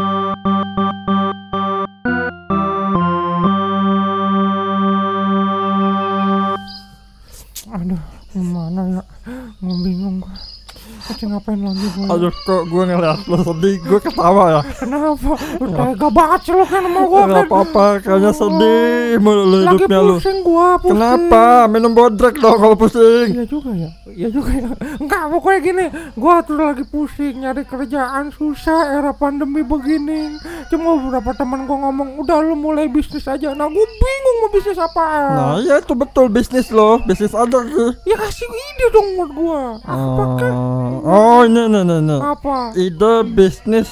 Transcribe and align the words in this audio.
Thank 0.00 1.08
you. 1.08 1.09
Ngapain 11.30 11.60
lagi 11.62 11.86
ya? 11.86 12.06
Aduh 12.10 12.32
kok 12.34 12.62
gue 12.66 12.82
ngeliat 12.82 13.20
lo 13.24 13.36
sedih 13.40 13.74
gue 13.80 13.98
ketawa 14.02 14.44
ya 14.50 14.60
Kenapa? 14.76 15.32
Lu 15.62 15.66
tega 15.70 16.08
banget 16.10 16.40
sih 16.42 16.52
lu 16.52 16.64
kan 16.64 16.82
sama 16.82 17.00
gua 17.06 17.20
Gak 17.20 17.30
kan? 17.30 17.44
apa-apa 17.46 17.84
kayaknya 18.02 18.32
sedih 18.34 19.18
mulu 19.18 19.42
lu 19.42 19.56
Lagi 19.62 19.66
hidupnya 19.80 20.00
lu 20.00 20.14
pusing 20.18 20.38
gua, 20.42 20.68
pusing. 20.76 20.98
Kenapa? 20.98 21.44
Minum 21.66 21.92
bodrek 21.94 22.34
dong 22.36 22.56
kalau 22.56 22.74
pusing 22.74 23.28
Iya 23.30 23.44
juga 23.46 23.70
ya, 23.72 23.90
iya 24.10 24.28
juga 24.28 24.50
ya. 24.50 24.68
Enggak, 24.98 25.22
pokoknya 25.30 25.58
gini, 25.60 25.84
gua 26.14 26.42
tuh 26.42 26.58
lagi 26.58 26.84
pusing 26.84 27.40
nyari 27.40 27.62
kerjaan 27.62 28.28
susah 28.30 28.96
era 28.96 29.12
pandemi 29.12 29.62
begini. 29.62 30.34
Cuma 30.68 30.98
beberapa 30.98 31.30
teman 31.32 31.64
gua 31.64 31.88
ngomong, 31.88 32.18
udah 32.18 32.40
lu 32.40 32.54
mulai 32.54 32.88
bisnis 32.88 33.24
aja. 33.24 33.52
Nah, 33.52 33.68
gua 33.68 33.86
bingung 33.86 34.36
mau 34.40 34.50
bisnis 34.50 34.76
apaan. 34.76 35.30
Nah 35.30 35.54
iya 35.60 35.78
itu 35.78 35.92
betul 35.92 36.26
bisnis 36.26 36.68
lo 36.68 36.98
Bisnis 37.02 37.32
ada 37.32 37.60
sih 37.62 37.90
Ya 38.04 38.16
kasih 38.16 38.46
ide 38.48 38.86
dong 38.90 39.08
buat 39.14 39.30
gua. 39.30 39.60
Apa 39.82 40.24
kan? 40.36 40.52
Oh 41.00 41.48
ini 41.48 41.64
ini 41.64 41.80
ini, 41.80 41.96
ini. 41.96 42.16
Apa? 42.20 42.76
Ide 42.76 43.24
bisnis 43.24 43.88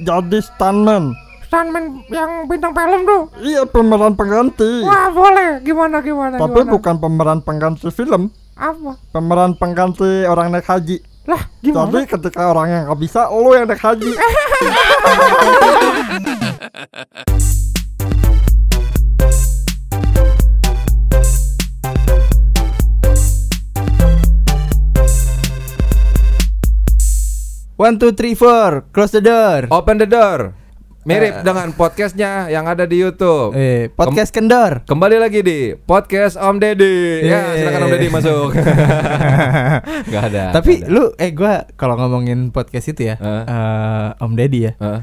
jadi 0.00 0.40
stuntman 0.40 1.12
Stuntman 1.44 2.00
yang 2.08 2.48
bintang 2.48 2.72
film 2.72 3.04
tuh. 3.04 3.22
Iya 3.38 3.68
pemeran 3.68 4.16
pengganti 4.16 4.82
Wah, 4.82 5.12
boleh. 5.12 5.60
Gimana 5.60 6.00
gimana 6.00 6.40
Tapi 6.40 6.64
gimana? 6.64 6.72
bukan 6.72 6.94
pemeran 6.96 7.38
pengganti 7.44 7.88
film 7.92 8.32
apa? 8.56 8.96
Pemeran 9.12 9.52
pengganti 9.52 10.24
orang 10.24 10.48
naik 10.48 10.64
haji 10.64 10.96
Lah, 11.28 11.44
gimana? 11.60 11.92
Jadi 11.92 12.08
ketika 12.08 12.48
orang 12.48 12.66
yang 12.72 12.82
nggak 12.88 13.00
bisa 13.04 13.28
lo 13.28 13.52
yang 13.52 13.68
naik 13.68 13.82
haji 13.84 14.10
One 27.76 28.00
two 28.00 28.16
three 28.16 28.32
four, 28.32 28.88
close 28.88 29.12
the 29.12 29.20
door. 29.20 29.68
Open 29.68 30.00
the 30.00 30.08
door. 30.08 30.56
Mirip 31.06 31.46
dengan 31.46 31.70
podcastnya 31.70 32.48
yang 32.48 32.66
ada 32.66 32.82
di 32.82 32.98
YouTube. 32.98 33.54
Eh, 33.54 33.92
podcast 33.92 34.34
kendor. 34.34 34.82
Kembali 34.82 35.22
lagi 35.22 35.38
di 35.38 35.70
podcast 35.76 36.34
Om 36.34 36.58
Deddy. 36.58 37.22
Ya, 37.22 37.52
Eh. 37.52 37.62
silakan 37.62 37.80
Om 37.84 37.90
Deddy 37.92 38.08
masuk. 38.10 38.48
Gak 40.12 40.22
ada. 40.26 40.50
Tapi 40.50 40.82
nggak 40.82 40.88
ada. 40.88 40.90
lu 40.90 41.04
eh 41.14 41.30
gua 41.30 41.68
kalau 41.76 41.94
ngomongin 41.94 42.50
podcast 42.50 42.90
itu 42.90 43.12
ya, 43.12 43.20
Eh. 43.20 43.44
eh, 43.44 44.08
Om 44.18 44.32
Deddy 44.34 44.60
ya, 44.66 44.72
Hah? 44.80 45.00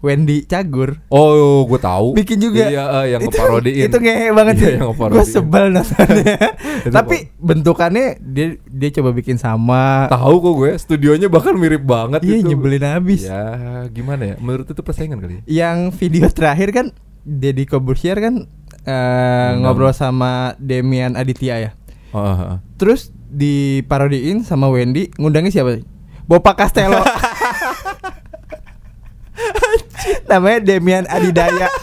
Wendy 0.00 0.42
Cagur 0.42 1.04
Oh, 1.06 1.64
gue 1.64 1.76
tahu. 1.76 2.16
bikin 2.16 2.40
juga. 2.40 2.66
Iya, 2.66 2.84
eh, 2.98 3.06
yang 3.12 3.20
Itu- 3.20 3.36
ngeparodiin. 3.36 3.84
Itu 3.84 3.96
ngehe 3.98 4.28
banget 4.32 4.54
Iya, 4.56 4.64
sih. 4.64 4.74
Gue 5.12 5.24
sebel 5.24 5.64
nontonnya. 5.70 6.36
Tapi 6.96 7.16
bentukannya 7.36 8.16
dia 8.18 8.46
dia 8.64 8.90
coba 8.90 9.12
bikin 9.12 9.36
sama. 9.36 10.08
Tahu 10.08 10.34
kok 10.40 10.54
gue, 10.56 10.70
studionya 10.74 11.28
bahkan 11.28 11.52
mirip 11.52 11.84
banget 11.84 12.20
Iya 12.22 12.36
itu. 12.38 12.48
nyebelin 12.48 12.80
habis. 12.82 13.22
Ya, 13.22 13.44
gimana 13.86 14.22
ya? 14.24 14.36
Menurut 14.36 14.64
itu 14.66 14.80
persaingan 14.80 15.20
kali 15.20 15.34
ya? 15.36 15.68
Yang 15.68 15.78
video 15.94 16.26
terakhir 16.28 16.68
kan 16.70 16.86
Deddy 17.20 17.64
Kobusier 17.64 18.16
kan 18.16 18.48
Undang. 18.80 19.54
ngobrol 19.60 19.92
sama 19.92 20.56
Demian 20.56 21.12
Aditya 21.12 21.60
ya. 21.60 21.70
Oh, 22.10 22.24
oh. 22.24 22.56
Terus 22.74 23.12
diparodiin 23.26 24.42
sama 24.42 24.66
Wendy, 24.66 25.12
ngundangnya 25.14 25.52
siapa? 25.52 25.84
Bopak 26.24 26.56
Castello. 26.56 26.98
Namanya 30.26 30.58
Demian 30.60 31.04
Adidaya. 31.06 31.68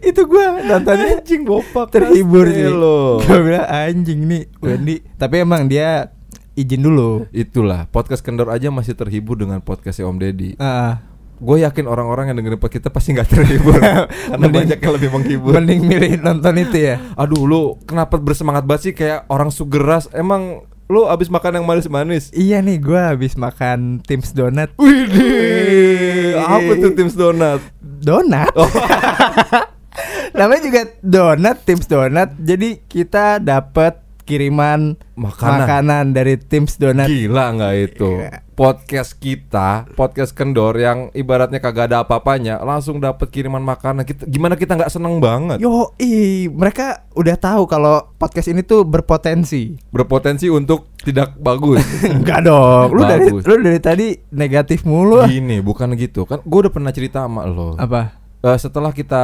Itu 0.00 0.26
gua 0.26 0.58
nontonnya 0.60 1.18
Anjing 1.18 1.42
bopak 1.42 1.90
terhibur 1.90 2.46
sih. 2.46 2.66
Castello. 2.66 3.22
Gua 3.22 3.38
bilang 3.40 3.66
anjing 3.66 4.20
nih 4.24 4.42
Wendy. 4.58 4.96
Tapi 5.14 5.34
emang 5.40 5.64
dia 5.64 6.10
izin 6.52 6.82
dulu. 6.82 7.26
Itulah, 7.30 7.86
podcast 7.88 8.20
kendor 8.20 8.48
aja 8.48 8.68
masih 8.68 8.94
terhibur 8.94 9.34
dengan 9.34 9.58
podcastnya 9.58 10.06
Om 10.06 10.18
Deddy. 10.18 10.50
Ah, 10.58 11.02
Gue 11.34 11.60
yakin 11.60 11.90
orang-orang 11.90 12.30
yang 12.30 12.38
dengerin 12.38 12.56
podcast 12.56 12.78
kita 12.80 12.94
pasti 12.94 13.10
nggak 13.10 13.26
terhibur 13.26 13.74
Karena 13.82 14.06
Mending- 14.38 14.54
banyak 14.54 14.78
yang 14.78 14.92
lebih 14.94 15.10
menghibur 15.10 15.50
mending 15.52 15.80
milih 15.82 16.12
nonton 16.22 16.54
itu 16.56 16.78
ya. 16.78 16.96
Aduh 17.14 17.42
lu 17.42 17.62
kenapa 17.82 18.16
bersemangat 18.16 18.62
banget 18.62 18.82
sih 18.82 18.94
kayak 18.94 19.26
orang 19.26 19.50
sugeras 19.50 20.06
Emang 20.14 20.62
lu 20.84 21.08
abis 21.08 21.32
makan 21.32 21.60
yang 21.60 21.66
manis-manis? 21.66 22.28
Iya 22.36 22.60
nih 22.60 22.76
gua 22.76 23.16
habis 23.16 23.34
makan 23.40 24.04
Tim's 24.04 24.36
Donut. 24.36 24.68
Widih 24.76 26.36
Apa 26.36 26.72
tuh 26.76 26.92
Tim's 26.92 27.16
Donut? 27.16 27.64
Donat. 27.80 28.52
Oh. 28.52 28.68
Namanya 30.38 30.62
juga 30.66 30.82
donat 31.00 31.64
Tim's 31.64 31.88
Donut. 31.88 32.36
Jadi 32.36 32.84
kita 32.84 33.40
dapat 33.40 34.03
kiriman 34.24 34.96
Makanan. 35.14 35.58
makanan 35.60 36.04
dari 36.10 36.34
Tim's 36.34 36.74
Donut. 36.74 37.06
Gila 37.06 37.54
nggak 37.54 37.74
itu? 37.78 38.10
Iya. 38.18 38.40
Podcast 38.50 39.18
kita, 39.18 39.90
podcast 39.92 40.30
kendor 40.30 40.74
yang 40.74 41.10
ibaratnya 41.10 41.58
kagak 41.58 41.90
ada 41.90 42.06
apa-apanya 42.06 42.62
Langsung 42.62 43.02
dapet 43.02 43.26
kiriman 43.28 43.58
makanan 43.58 44.02
kita, 44.02 44.24
Gimana 44.24 44.54
kita 44.54 44.74
nggak 44.74 44.88
seneng 44.88 45.18
banget? 45.18 45.58
Yo, 45.58 45.90
ih, 45.96 46.46
mereka 46.48 47.02
udah 47.12 47.34
tahu 47.34 47.66
kalau 47.66 48.14
podcast 48.14 48.46
ini 48.48 48.62
tuh 48.62 48.82
berpotensi. 48.82 49.74
Berpotensi 49.90 50.46
untuk 50.46 50.86
tidak 50.96 51.34
bagus 51.36 51.82
Enggak 52.16 52.46
dong. 52.46 52.88
Lu 52.90 53.02
dari 53.02 53.26
Bagus. 53.28 53.42
lu 53.44 53.54
dari 53.60 53.78
tadi 53.78 54.06
negatif 54.30 54.82
mulu. 54.82 55.26
Gini 55.26 55.58
bukan 55.58 55.92
gitu 55.94 56.22
Kan 56.22 56.40
gue 56.40 56.58
udah 56.60 56.72
pernah 56.72 56.94
cerita 56.94 57.26
sama 57.26 57.44
lo 57.44 57.74
Apa? 57.74 58.23
Eh, 58.44 58.58
setelah 58.58 58.92
kita 58.92 59.22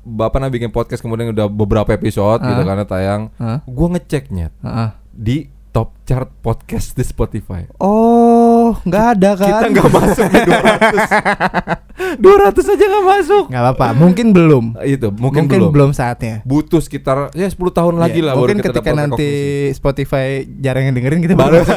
bapak 0.00 0.38
nah 0.38 0.46
bikin 0.46 0.70
podcast 0.70 1.02
kemudian 1.02 1.34
udah 1.34 1.50
beberapa 1.50 1.90
episode 1.90 2.38
gitu 2.40 2.54
Ah. 2.56 2.62
karena 2.64 2.84
tayang, 2.84 3.22
Hah? 3.34 3.58
gue 3.60 3.88
ngeceknya 3.90 4.54
Heeh. 4.56 4.88
di 5.10 5.36
top 5.68 5.90
chart 6.04 6.30
podcast 6.38 6.94
di 6.94 7.02
Spotify. 7.02 7.66
Oh, 7.76 8.43
nggak 8.82 9.04
ada 9.14 9.30
kan? 9.34 9.48
Kita 9.48 9.66
nggak 9.70 9.90
masuk 9.90 10.24
di 10.26 10.40
200 10.42 12.18
200 12.18 12.18
aja 12.74 12.84
nggak 12.84 13.06
masuk. 13.06 13.44
Nggak 13.48 13.62
apa-apa. 13.64 13.86
Mungkin 13.94 14.26
belum. 14.30 14.64
Itu 14.80 15.08
mungkin, 15.10 15.46
Mungkin, 15.46 15.58
belum. 15.60 15.70
belum. 15.70 15.90
saatnya. 15.92 16.42
Butuh 16.42 16.78
sekitar 16.78 17.30
ya 17.32 17.46
10 17.46 17.54
tahun 17.70 17.94
lagi 17.96 18.18
Iya, 18.18 18.26
lah 18.26 18.32
baru 18.34 18.42
Mungkin 18.44 18.58
kita 18.58 18.70
ketika 18.74 18.90
nanti 18.92 19.28
recognition. 19.28 19.76
Spotify 19.76 20.26
jarang 20.58 20.84
yang 20.84 20.94
dengerin 20.94 21.20
kita 21.22 21.34
Baru. 21.34 21.60
baru. 21.60 21.74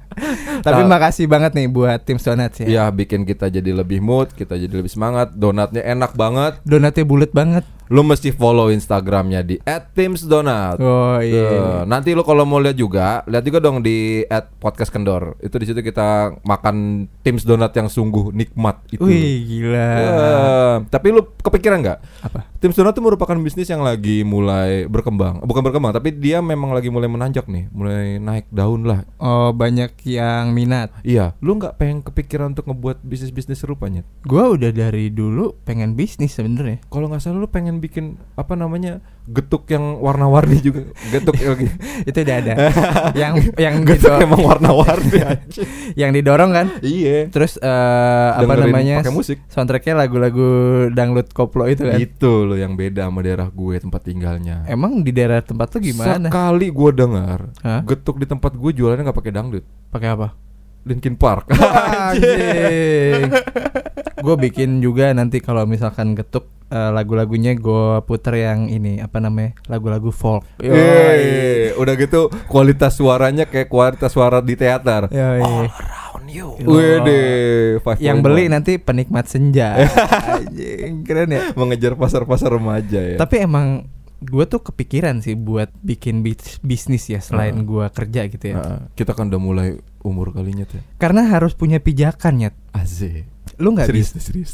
Tapi 0.66 0.80
Nah. 0.80 0.88
makasih 0.90 1.24
banget 1.24 1.54
nih 1.54 1.66
buat 1.66 1.98
tim 2.00 2.18
Donuts 2.18 2.56
ya. 2.58 2.66
Ya 2.66 2.84
bikin 2.88 3.24
kita 3.24 3.48
jadi 3.48 3.70
lebih 3.72 3.98
mood, 3.98 4.30
kita 4.32 4.54
jadi 4.54 4.70
lebih 4.72 4.88
semangat. 4.88 5.32
Donatnya 5.32 5.80
enak 5.82 6.12
banget. 6.12 6.60
Donatnya 6.62 7.04
bulat 7.04 7.30
banget. 7.30 7.64
Lu 7.90 8.06
mesti 8.06 8.30
follow 8.30 8.70
Instagramnya 8.70 9.42
di 9.42 9.58
@timsdonat. 9.66 10.78
Oh 10.78 11.18
iya. 11.18 11.50
Tuh, 11.50 11.82
nanti 11.90 12.14
lu 12.14 12.22
kalau 12.22 12.46
mau 12.46 12.62
lihat 12.62 12.78
juga, 12.78 13.26
lihat 13.26 13.42
juga 13.42 13.58
dong 13.58 13.82
di 13.82 14.22
podcast 14.62 14.94
kendor. 14.94 15.34
Itu 15.42 15.58
di 15.58 15.66
situ 15.66 15.82
kita 15.82 16.38
makan 16.46 17.10
Tim's 17.26 17.42
donat 17.42 17.74
yang 17.74 17.90
sungguh 17.90 18.30
nikmat 18.30 18.78
itu. 18.94 19.02
Wih 19.02 19.42
gila. 19.42 19.90
Eh, 19.98 20.74
tapi 20.86 21.10
lu 21.10 21.26
kepikiran 21.42 21.82
nggak? 21.82 21.98
Apa? 22.30 22.46
Tim's 22.62 22.78
donat 22.78 22.94
itu 22.94 23.02
merupakan 23.02 23.34
bisnis 23.42 23.66
yang 23.66 23.82
lagi 23.82 24.22
mulai 24.22 24.86
berkembang. 24.86 25.42
Bukan 25.42 25.64
berkembang, 25.66 25.90
tapi 25.90 26.14
dia 26.14 26.38
memang 26.38 26.70
lagi 26.70 26.94
mulai 26.94 27.10
menanjak 27.10 27.50
nih, 27.50 27.66
mulai 27.74 28.22
naik 28.22 28.46
daun 28.54 28.86
lah. 28.86 29.02
Oh 29.18 29.50
banyak 29.50 29.98
yang 30.06 30.54
minat. 30.54 30.94
Iya, 31.02 31.34
lu 31.42 31.58
nggak 31.58 31.74
pengen 31.74 32.06
kepikiran 32.06 32.54
untuk 32.54 32.70
ngebuat 32.70 33.02
bisnis-bisnis 33.02 33.66
serupanya? 33.66 34.06
Gua 34.22 34.54
udah 34.54 34.70
dari 34.70 35.10
dulu 35.10 35.58
pengen 35.66 35.98
bisnis 35.98 36.38
sebenarnya. 36.38 36.86
Kalau 36.86 37.10
nggak 37.10 37.18
salah 37.18 37.42
lu 37.42 37.50
pengen 37.50 37.79
bikin 37.80 38.20
apa 38.36 38.54
namanya 38.54 39.00
getuk 39.30 39.64
yang 39.70 39.98
warna-warni 40.02 40.58
juga, 40.60 40.90
getuk 41.08 41.38
lagi. 41.46 41.68
Itu 42.04 42.18
udah 42.20 42.36
ada. 42.42 42.52
yang 43.22 43.34
yang 43.56 43.74
getuk 43.86 44.10
didorong, 44.12 44.26
emang 44.26 44.42
warna-warni. 44.42 45.20
yang 46.00 46.10
didorong 46.12 46.50
kan. 46.52 46.66
iya. 46.84 47.26
Terus 47.32 47.56
eh, 47.56 48.30
apa 48.36 48.52
namanya? 48.54 49.00
musik. 49.10 49.42
Soundtracknya 49.48 50.06
lagu-lagu 50.06 50.48
dangdut 50.92 51.32
koplo 51.32 51.64
itu 51.66 51.86
kan. 51.86 51.98
Itu 51.98 52.44
loh 52.46 52.58
yang 52.58 52.74
beda 52.76 53.08
sama 53.08 53.24
daerah 53.24 53.48
gue 53.48 53.74
tempat 53.80 54.00
tinggalnya. 54.04 54.68
Emang 54.68 55.00
di 55.00 55.10
daerah 55.10 55.40
tempat 55.40 55.72
lu 55.78 55.90
gimana? 55.90 56.28
Sekali 56.28 56.66
gue 56.68 56.90
dengar 56.92 57.40
getuk 57.88 58.20
di 58.20 58.26
tempat 58.28 58.52
gue 58.54 58.70
jualannya 58.76 59.08
nggak 59.08 59.18
pakai 59.18 59.32
dangdut, 59.32 59.64
Pakai 59.90 60.10
apa? 60.12 60.28
Linkin 60.84 61.14
Park. 61.14 61.52
Anjing. 61.52 63.28
gue 64.20 64.36
bikin 64.48 64.84
juga 64.84 65.12
nanti 65.16 65.40
kalau 65.40 65.64
misalkan 65.64 66.12
getuk 66.12 66.48
eh, 66.70 66.90
lagu-lagunya 66.90 67.52
gue 67.52 68.00
puter 68.02 68.34
yang 68.38 68.66
ini 68.66 69.02
apa 69.02 69.18
namanya 69.18 69.58
lagu-lagu 69.66 70.08
folk. 70.08 70.46
Yeay, 70.62 71.74
udah 71.74 71.94
gitu 71.94 72.30
kualitas 72.46 72.96
suaranya 72.96 73.44
kayak 73.44 73.68
kualitas 73.68 74.14
suara 74.14 74.38
di 74.40 74.54
teater. 74.54 75.10
Yoi. 75.10 75.42
Around 75.42 76.26
you. 76.30 76.48
Yo. 76.62 76.66
Wede, 76.70 77.20
Yang 77.98 78.18
beli 78.22 78.44
nanti 78.46 78.78
penikmat 78.78 79.26
senja. 79.26 79.74
Anjing, 80.38 81.02
keren 81.02 81.30
ya. 81.30 81.50
mengejar 81.58 81.98
pasar-pasar 81.98 82.54
remaja 82.54 83.00
ya. 83.02 83.16
Tapi 83.18 83.42
emang 83.42 83.86
gue 84.20 84.44
tuh 84.44 84.60
kepikiran 84.60 85.24
sih 85.24 85.32
buat 85.32 85.72
bikin 85.80 86.20
bis- 86.20 86.60
bisnis 86.60 87.08
ya 87.08 87.24
selain 87.24 87.56
Heeh. 87.56 87.64
gua 87.64 87.88
kerja 87.88 88.28
gitu 88.28 88.52
ya. 88.52 88.56
Heeh, 88.60 88.78
kita 88.92 89.16
kan 89.16 89.32
udah 89.32 89.40
mulai 89.40 89.68
umur 90.04 90.36
kalinya 90.36 90.68
tuh. 90.68 90.80
Karena 91.00 91.24
harus 91.24 91.56
punya 91.56 91.80
pijakan 91.80 92.44
ya. 92.44 92.50
Asik. 92.76 93.24
Lu 93.60 93.70
nggak 93.70 93.86
serius, 93.86 94.10
bisa 94.10 94.18
serius. 94.28 94.52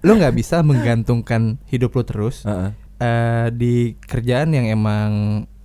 lu 0.00 0.12
nggak 0.14 0.32
bisa 0.32 0.60
menggantungkan 0.60 1.60
hidup 1.66 1.92
lu 1.92 2.02
terus 2.02 2.42
Heeh. 2.42 2.70
eh, 2.96 3.46
di 3.50 3.74
kerjaan 3.98 4.50
yang 4.50 4.66
emang 4.66 5.10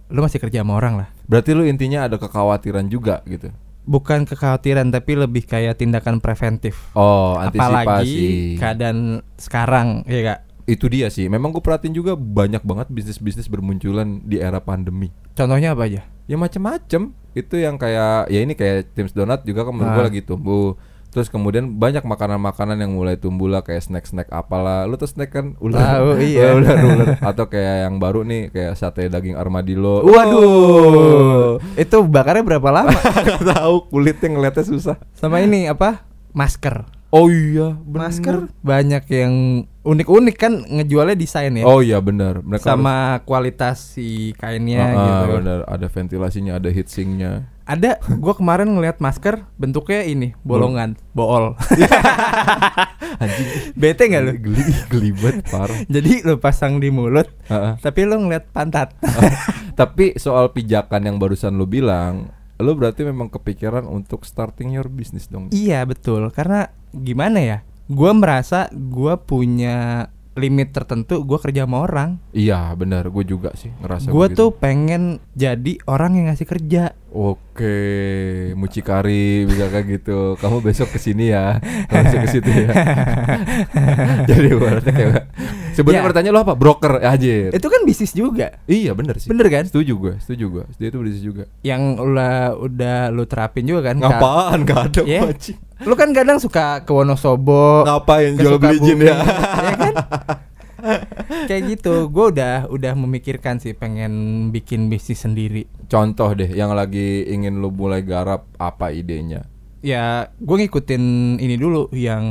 lu 0.07 0.19
masih 0.19 0.37
kerja 0.37 0.61
sama 0.61 0.75
orang 0.75 0.95
lah 0.97 1.09
Berarti 1.23 1.51
lu 1.51 1.63
intinya 1.63 2.03
ada 2.03 2.15
kekhawatiran 2.15 2.87
juga 2.87 3.19
gitu. 3.25 3.51
bukan 3.83 4.23
kekhawatiran 4.23 4.87
tapi 4.87 5.15
lebih 5.15 5.43
kayak 5.43 5.75
tindakan 5.75 6.19
preventif 6.19 6.91
Oh, 6.91 7.35
apalagi 7.35 7.87
antisipasi. 7.87 8.57
keadaan 8.57 8.97
sekarang 9.35 9.87
ya 10.05 10.21
kak 10.25 10.39
Itu 10.65 10.85
dia 10.85 11.07
sih. 11.07 11.25
Memang 11.25 11.49
gue 11.49 11.59
perhatiin 11.59 11.91
juga 11.93 12.11
banyak 12.13 12.59
banget 12.59 12.87
bisnis-bisnis 12.89 13.47
bermunculan 13.47 14.19
di 14.21 14.35
era 14.37 14.59
pandemi. 14.59 15.07
contohnya 15.31 15.71
apa 15.71 15.83
aja 15.85 16.03
Ya 16.23 16.35
macem-macem. 16.35 17.15
Itu 17.31 17.55
yang 17.55 17.75
kayak 17.75 18.27
ya 18.27 18.39
ini 18.41 18.51
kayak 18.51 18.91
Tim's 18.91 19.11
Donut 19.11 19.39
juga 19.41 19.63
kan 19.63 19.71
menurut 19.71 19.87
gue 19.89 20.01
Ah. 20.01 20.07
lagi 20.09 20.21
tumbuh. 20.21 20.75
Terus 21.07 21.31
kemudian 21.31 21.79
banyak 21.79 22.03
makanan-makanan 22.03 22.83
yang 22.83 22.91
mulai 22.93 23.15
tumbuh 23.15 23.47
lah 23.47 23.63
kayak 23.63 23.85
snack-snack 23.85 24.27
apalah. 24.27 24.83
Lu 24.85 24.99
tuh 24.99 25.07
snack 25.07 25.31
kan 25.31 25.55
ular. 25.63 26.03
Tahu, 26.03 26.07
iya. 26.19 26.51
ular, 26.53 26.75
ular. 26.83 27.07
Atau 27.31 27.47
kayak 27.47 27.87
yang 27.87 27.95
baru 27.97 28.27
nih 28.27 28.51
kayak 28.51 28.73
sate 28.75 29.07
daging 29.07 29.39
armadillo. 29.39 30.03
Waduh, 30.03 31.63
itu 31.79 31.97
bakarnya 32.05 32.43
berapa 32.43 32.69
lama? 32.69 32.99
Tahu 33.55 33.87
kulitnya 33.87 34.35
ngeliatnya 34.35 34.65
susah. 34.67 34.95
Sama 35.15 35.39
ini 35.39 35.71
apa? 35.71 36.03
Masker. 36.35 36.96
Oh 37.07 37.31
iya, 37.31 37.79
bener. 37.87 37.99
Masker 38.11 38.35
banyak 38.59 39.03
yang 39.07 39.33
unik-unik 39.81 40.35
kan 40.35 40.53
ngejualnya 40.67 41.15
desain 41.15 41.55
ya. 41.55 41.63
Oh 41.63 41.79
iya 41.79 42.03
benar. 42.03 42.43
Mereka 42.43 42.67
sama 42.67 43.23
kualitas 43.23 43.95
si 43.95 44.35
kainnya 44.35 44.83
harus- 44.83 44.99
ah, 44.99 45.05
gitu. 45.07 45.25
benar. 45.39 45.59
Ada 45.71 45.87
ventilasinya, 45.87 46.53
ada 46.59 46.67
heatsinknya. 46.67 47.47
Ada, 47.67 47.99
gua 48.19 48.31
kemarin 48.31 48.71
ngeliat 48.71 48.99
masker 48.99 49.43
bentuknya 49.55 50.03
ini 50.03 50.31
bolongan, 50.39 50.95
bool. 51.11 51.55
Anjing. 53.23 53.47
Bete 53.73 54.07
nggak 54.07 54.23
lu? 54.23 54.31
Geli, 54.39 54.63
geli 54.87 55.09
banget 55.11 55.47
parah. 55.47 55.79
Jadi 55.95 56.23
lu 56.23 56.39
pasang 56.39 56.79
di 56.79 56.87
mulut, 56.87 57.27
Heeh. 57.47 57.75
tapi 57.79 58.07
lu 58.07 58.23
ngeliat 58.23 58.51
pantat. 58.51 58.95
Tapi 59.77 60.17
soal 60.17 60.49
pijakan 60.49 61.05
yang 61.05 61.17
barusan 61.21 61.53
lu 61.53 61.69
bilang, 61.69 62.33
lu 62.57 62.73
berarti 62.73 63.05
memang 63.05 63.29
kepikiran 63.29 63.85
untuk 63.85 64.25
starting 64.25 64.73
your 64.73 64.89
business 64.89 65.25
dong. 65.27 65.49
iya 65.51 65.83
betul, 65.83 66.29
karena 66.31 66.69
gimana 66.91 67.37
ya? 67.37 67.57
Gua 67.87 68.11
merasa 68.11 68.67
gua 68.73 69.15
punya 69.15 70.09
limit 70.33 70.69
tertentu. 70.69 71.25
Gua 71.25 71.41
kerja 71.41 71.65
sama 71.65 71.81
orang. 71.81 72.21
Iya, 72.29 72.69
benar. 72.77 73.09
Gue 73.09 73.25
juga 73.25 73.57
sih 73.57 73.73
ngerasa 73.81 74.13
Gua 74.13 74.29
begitu. 74.29 74.37
tuh 74.37 74.49
pengen 74.53 75.17
jadi 75.33 75.81
orang 75.89 76.13
yang 76.13 76.25
ngasih 76.29 76.45
kerja. 76.45 76.93
Oke, 77.09 77.77
mucikari 78.53 79.49
bisa 79.49 79.65
kayak 79.73 79.87
gitu. 79.97 80.37
Kamu 80.37 80.61
besok 80.61 80.93
ke 80.93 80.99
sini 81.01 81.33
ya. 81.33 81.57
Besok 81.89 82.19
ke 82.21 82.29
situ 82.29 82.49
ya. 82.53 82.69
Jadi 84.29 84.47
berarti 84.53 84.89
kayak 84.93 85.25
Sebenarnya 85.77 86.01
Ya. 86.01 86.07
pertanyaan 86.09 86.33
lu 86.33 86.41
apa? 86.41 86.53
Broker 86.53 86.93
aja. 86.97 87.53
Itu 87.53 87.67
kan 87.69 87.85
bisnis 87.85 88.11
juga. 88.11 88.57
Iya, 88.65 88.91
bener 88.91 89.21
sih. 89.21 89.29
Bener 89.29 89.45
kan? 89.47 89.63
Setuju 89.63 89.93
gue, 89.95 90.13
setuju 90.17 90.45
gue. 90.49 90.63
Dia 90.75 90.89
itu 90.89 90.97
bisnis 90.97 91.21
juga. 91.21 91.43
Yang 91.61 91.81
udah 92.01 92.33
udah 92.57 92.97
lu 93.13 93.23
terapin 93.23 93.63
juga 93.63 93.93
kan? 93.93 94.01
Kak? 94.01 94.09
Ngapaan? 94.09 94.57
Gak 94.65 94.81
ada 94.89 95.01
anjing. 95.05 95.57
Lu 95.77 95.93
kan 95.93 96.09
kadang 96.09 96.41
suka 96.41 96.81
ke 96.81 96.89
Wonosobo. 96.89 97.85
Ngapain 97.85 98.33
jual 98.33 98.57
beli 98.57 98.81
jin 98.81 98.97
Sukabumi, 98.97 99.05
ya? 99.05 99.15
ya 99.61 99.75
kan? 99.77 99.93
Kayak 101.45 101.63
gitu, 101.73 102.07
gue 102.07 102.25
udah 102.31 102.65
udah 102.67 102.93
memikirkan 102.93 103.57
sih 103.57 103.73
pengen 103.73 104.13
bikin 104.49 104.87
bisnis 104.87 105.19
sendiri. 105.19 105.65
Contoh 105.85 106.31
deh 106.31 106.47
yang 106.47 106.71
lagi 106.71 107.25
ingin 107.25 107.59
lu 107.59 107.69
mulai 107.69 108.01
garap 108.01 108.49
apa 108.55 108.89
idenya? 108.89 109.45
Ya, 109.81 110.33
gue 110.33 110.55
ngikutin 110.57 111.03
ini 111.37 111.55
dulu 111.55 111.89
yang 111.93 112.23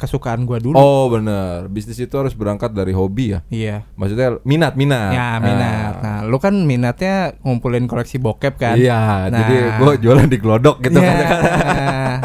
kesukaan 0.00 0.48
gue 0.48 0.56
dulu. 0.58 0.72
Oh 0.74 1.12
bener, 1.12 1.68
bisnis 1.68 2.00
itu 2.00 2.16
harus 2.16 2.32
berangkat 2.32 2.72
dari 2.72 2.96
hobi 2.96 3.36
ya. 3.36 3.40
Iya. 3.52 3.76
Maksudnya 3.94 4.40
minat 4.42 4.72
minat. 4.74 5.12
Ya 5.12 5.36
minat. 5.36 5.94
Ah. 6.00 6.02
Nah, 6.02 6.18
lu 6.24 6.40
kan 6.40 6.56
minatnya 6.56 7.36
ngumpulin 7.44 7.84
koleksi 7.84 8.16
bokep 8.16 8.56
kan? 8.56 8.80
Iya, 8.80 9.28
Nah. 9.28 9.36
jadi 9.44 9.54
gue 9.76 9.92
jualan 10.00 10.26
di 10.26 10.38
Glodok 10.40 10.80
gitu 10.80 10.96
ya, 10.96 11.12
kan. 11.12 11.28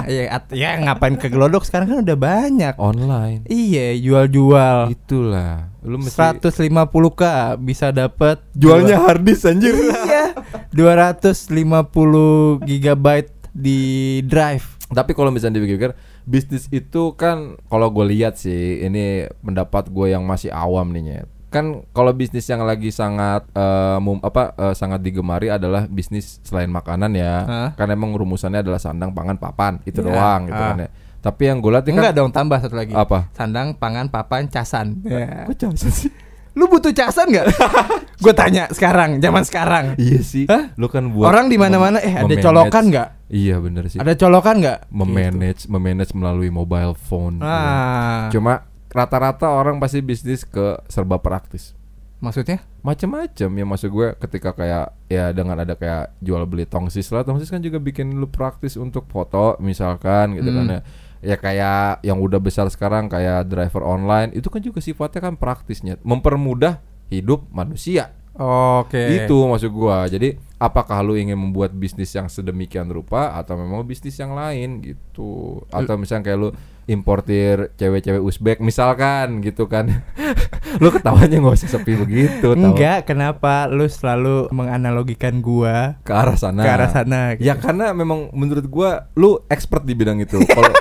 Iya, 0.05 0.37
ya 0.53 0.69
ngapain 0.79 1.17
ke 1.17 1.27
Glodok 1.27 1.65
sekarang 1.65 1.89
kan 1.89 1.97
udah 2.05 2.17
banyak. 2.17 2.73
Online. 2.77 3.41
Iya, 3.49 3.97
jual-jual. 3.97 4.93
Itulah. 4.93 5.73
Lu 5.81 5.97
mesti 5.97 6.13
150k 6.17 7.23
bisa 7.57 7.89
dapat 7.89 8.37
jualnya 8.53 9.01
harddisk 9.01 9.49
anjir. 9.49 9.73
Iya. 9.73 10.37
250 10.73 12.61
gigabyte 12.63 13.33
di 13.49 13.79
drive. 14.21 14.77
Tapi 14.85 15.17
kalau 15.17 15.33
misalnya 15.33 15.57
dipikir 15.57 15.97
bisnis 16.25 16.65
itu 16.69 17.13
kan 17.13 17.55
kalau 17.65 17.87
gue 17.89 18.05
lihat 18.09 18.35
sih 18.35 18.81
ini 18.81 19.25
pendapat 19.39 19.87
gue 19.87 20.11
yang 20.11 20.25
masih 20.25 20.49
awam 20.49 20.89
nih 20.91 21.03
Nyet. 21.05 21.27
Kan 21.47 21.87
kalau 21.95 22.11
bisnis 22.11 22.43
yang 22.45 22.65
lagi 22.65 22.91
sangat 22.91 23.47
eh, 23.53 23.97
mum- 24.01 24.19
apa 24.19 24.51
eh, 24.57 24.75
sangat 24.75 24.99
digemari 24.99 25.47
adalah 25.47 25.87
bisnis 25.87 26.43
selain 26.43 26.67
makanan 26.67 27.15
ya. 27.15 27.33
Hah? 27.45 27.69
Kan 27.77 27.87
emang 27.87 28.11
rumusannya 28.11 28.59
adalah 28.59 28.81
sandang 28.81 29.15
pangan 29.15 29.37
papan 29.37 29.79
itu 29.85 30.03
Ya, 30.03 30.11
doang 30.11 30.51
gitu 30.51 30.59
ah. 30.59 30.69
kan 30.75 30.83
ya. 30.83 30.89
Tapi 31.25 31.41
yang 31.49 31.57
gue 31.57 31.71
lihat 31.73 31.85
Enggak 31.89 32.13
kan 32.13 32.19
dong, 32.21 32.29
tambah 32.29 32.57
satu 32.61 32.75
lagi. 32.77 32.93
Apa? 32.93 33.33
Sandang, 33.33 33.73
pangan, 33.73 34.13
papan, 34.13 34.45
casan. 34.45 35.01
Ya. 35.01 35.49
Kok 35.49 35.57
casan 35.57 35.89
sih? 35.89 36.11
Lu 36.53 36.69
butuh 36.69 36.93
casan 36.93 37.33
nggak? 37.33 37.49
Gue 38.23 38.31
tanya 38.31 38.69
sekarang, 38.71 39.19
zaman 39.19 39.43
sekarang. 39.43 39.85
Iya 39.99 40.21
sih. 40.23 40.45
Hah? 40.47 40.71
Lu 40.79 40.87
kan 40.87 41.09
buat 41.11 41.27
Orang 41.27 41.49
di 41.51 41.57
mana-mana, 41.59 41.99
eh, 41.99 42.13
ada 42.15 42.29
colokan 42.39 42.93
nggak? 42.93 43.07
Iya 43.27 43.57
bener 43.57 43.89
sih. 43.89 43.97
Ada 43.97 44.13
colokan 44.15 44.61
nggak? 44.61 44.79
memanage 44.87 45.65
memanage 45.65 46.13
melalui 46.13 46.49
mobile 46.49 46.93
phone. 46.93 47.41
Gitu. 47.41 47.47
Ah, 47.47 48.29
Cuma 48.29 48.53
rata-rata 48.87 49.49
orang 49.49 49.77
pasti 49.77 49.99
bisnis 49.99 50.43
ke 50.43 50.77
serba 50.85 51.17
praktis. 51.17 51.73
maksudnya? 52.15 52.63
Macem-macem 52.79 53.49
ya 53.49 53.65
maksud 53.67 53.89
gue 53.91 54.07
ketika 54.17 54.49
kayak 54.51 54.93
ya 55.05 55.29
dengan 55.29 55.57
ada 55.57 55.73
kayak 55.73 56.15
jual 56.19 56.41
beli 56.45 56.63
tongsis 56.63 57.11
lah 57.11 57.21
tongsis 57.21 57.49
kan 57.49 57.59
juga 57.59 57.77
bikin 57.77 58.15
lu 58.15 58.25
praktis 58.25 58.77
untuk 58.77 59.05
foto 59.05 59.59
misalkan 59.59 60.33
gitu 60.33 60.49
kan 60.49 60.65
Hmm. 60.65 60.73
ya 60.73 60.79
ya 61.21 61.35
kayak 61.35 61.77
yang 62.01 62.17
udah 62.17 62.37
besar 62.37 62.65
sekarang 62.67 63.09
kayak 63.09 63.45
driver 63.45 63.81
online 63.81 64.31
itu 64.31 64.47
kan 64.47 64.57
juga 64.59 64.79
sifatnya 64.79 65.21
kan 65.23 65.35
praktisnya 65.35 65.97
mempermudah 66.01 66.81
hidup 67.07 67.45
manusia 67.51 68.09
Oke. 68.35 69.23
itu 69.23 69.35
maksud 69.35 69.71
gua. 69.71 70.03
Jadi 70.11 70.35
apakah 70.59 71.03
lu 71.03 71.15
ingin 71.15 71.39
membuat 71.39 71.71
bisnis 71.75 72.11
yang 72.15 72.27
sedemikian 72.27 72.87
rupa 72.91 73.35
atau 73.35 73.55
memang 73.55 73.83
bisnis 73.87 74.15
yang 74.19 74.35
lain 74.35 74.83
gitu. 74.83 75.63
Atau 75.71 75.95
misalnya 75.95 76.31
kayak 76.31 76.39
lu 76.39 76.49
importir 76.85 77.73
cewek-cewek 77.81 78.21
Uzbek 78.21 78.59
misalkan 78.61 79.41
gitu 79.41 79.65
kan. 79.65 79.89
lu 80.83 80.89
ketawanya 80.91 81.39
nggak 81.41 81.55
usah 81.57 81.69
sepi 81.79 81.95
begitu. 81.95 82.53
Enggak, 82.53 83.07
kenapa 83.09 83.71
lu 83.71 83.87
selalu 83.87 84.51
menganalogikan 84.51 85.39
gua 85.39 85.97
ke 86.03 86.13
arah 86.13 86.37
sana. 86.37 86.61
ke 86.61 86.69
arah 86.69 86.89
sana? 86.91 87.19
gitu? 87.39 87.47
Ya 87.47 87.55
karena 87.55 87.95
memang 87.95 88.29
menurut 88.35 88.65
gua 88.67 89.07
lu 89.15 89.39
expert 89.49 89.87
di 89.87 89.95
bidang 89.95 90.19
itu. 90.21 90.37
Kalau 90.55 90.73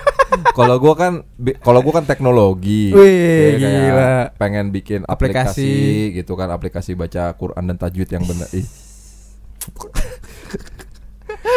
kalau 0.53 0.77
gua 0.77 0.95
kan 0.95 1.13
kalau 1.59 1.81
gua 1.81 1.93
kan 1.95 2.05
teknologi. 2.05 2.91
Wih, 2.91 3.09
kayak 3.55 3.59
gila. 3.59 4.13
Pengen 4.37 4.67
bikin 4.69 5.01
aplikasi, 5.03 5.65
Aplikasi. 5.65 6.17
gitu 6.17 6.33
kan, 6.35 6.49
aplikasi 6.49 6.93
baca 6.93 7.33
Quran 7.33 7.65
dan 7.65 7.77
tajwid 7.77 8.11
yang 8.11 8.23
benar. 8.23 8.49
Ih, 8.51 8.67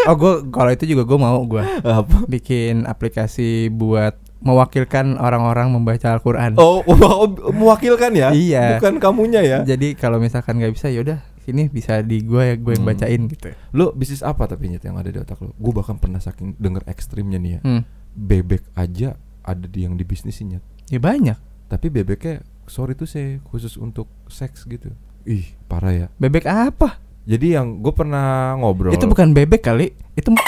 Oh, 0.04 0.16
gua 0.16 0.40
kalau 0.46 0.72
itu 0.72 0.84
juga 0.86 1.04
gua 1.04 1.20
mau 1.22 1.40
gua 1.44 1.64
apa? 1.82 2.24
bikin 2.26 2.84
aplikasi 2.84 3.68
buat 3.68 4.16
mewakilkan 4.40 5.18
orang-orang 5.18 5.68
membaca 5.70 6.08
Al-Qur'an. 6.10 6.56
Oh, 6.56 6.80
oh, 6.82 7.26
mewakilkan 7.52 8.14
ya? 8.14 8.30
Iya. 8.32 8.80
Bukan 8.80 9.02
kamunya 9.02 9.42
ya? 9.42 9.60
Jadi 9.66 9.94
kalau 9.94 10.18
misalkan 10.18 10.56
nggak 10.56 10.72
bisa 10.72 10.88
yaudah 10.88 11.20
sini 11.42 11.68
bisa 11.68 12.00
di 12.02 12.20
gua 12.22 12.44
ya 12.46 12.56
gue 12.56 12.72
yang 12.72 12.84
Hmm. 12.84 12.92
bacain 12.92 13.22
gitu. 13.26 13.48
Lu 13.72 13.92
bisnis 13.92 14.20
apa 14.20 14.46
tapi 14.46 14.68
Nyet, 14.68 14.84
yang 14.84 14.96
ada 14.96 15.08
di 15.08 15.16
otak 15.16 15.40
lu? 15.40 15.52
Gue 15.54 15.72
bahkan 15.74 15.96
pernah 15.96 16.20
saking 16.20 16.56
denger 16.56 16.84
ekstrimnya 16.86 17.40
nih 17.40 17.52
ya. 17.54 17.62
Hmm. 17.64 17.82
Bebek 18.18 18.66
aja 18.74 19.14
ada 19.42 19.64
di 19.64 19.86
yang 19.86 19.94
di 19.94 20.02
bisnisnya. 20.02 20.58
Ya 20.88 20.98
banyak. 20.98 21.38
Tapi 21.68 21.88
bebeknya 21.88 22.42
sorry 22.66 22.92
tuh 22.92 23.06
saya 23.06 23.38
khusus 23.46 23.78
untuk 23.78 24.10
seks 24.26 24.66
gitu. 24.66 24.90
Ih, 25.24 25.46
parah 25.66 25.94
ya. 25.94 26.08
Bebek 26.18 26.44
apa? 26.44 26.98
Jadi 27.24 27.54
yang 27.54 27.78
gue 27.78 27.92
pernah 27.92 28.56
ngobrol. 28.56 28.90
Itu 28.90 29.06
bukan 29.06 29.32
bebek 29.32 29.62
kali. 29.62 29.92
Itu 30.14 30.32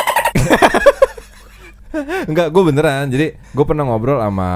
Enggak, 2.30 2.50
gue 2.50 2.64
beneran. 2.64 3.10
Jadi 3.10 3.34
gue 3.36 3.66
pernah 3.66 3.84
ngobrol 3.84 4.18
sama 4.18 4.50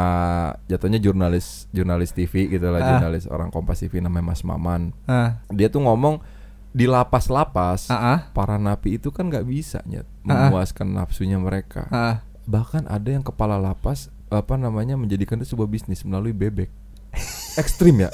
jatuhnya 0.65 0.98
jurnalis 0.98 1.65
jurnalis 1.70 2.13
TV 2.13 2.48
gitu 2.48 2.70
lah, 2.70 2.79
Ah. 2.79 2.88
jurnalis 2.96 3.25
orang 3.25 3.50
Kompas 3.50 3.82
TV 3.82 4.00
namanya 4.00 4.32
Mas 4.32 4.41
Maman. 4.41 4.93
ah, 5.03 5.41
Dia 5.50 5.67
tuh 5.67 5.82
ngomong 5.82 6.22
di 6.70 6.86
lapas-lapas 6.86 7.86
ah, 7.88 8.17
ah, 8.17 8.20
para 8.32 8.58
napi 8.58 8.98
itu 8.98 9.10
kan 9.10 9.29
nggak 9.29 9.46
bisa 9.46 9.82
nyet 9.84 10.05
Ah, 10.24 10.29
ah. 10.29 10.38
memuaskan 10.48 10.88
nafsunya 10.89 11.38
mereka. 11.38 11.89
ah. 11.89 12.22
Bahkan 12.43 12.91
ada 12.91 13.09
yang 13.09 13.23
kepala 13.23 13.55
lapas 13.55 14.12
apa 14.33 14.57
namanya 14.57 14.97
menjadikan 14.97 15.38
itu 15.39 15.53
sebuah 15.53 15.69
bisnis 15.69 16.03
melalui 16.03 16.33
bebek. 16.33 16.69
Ekstrim 17.62 18.01
ya? 18.01 18.09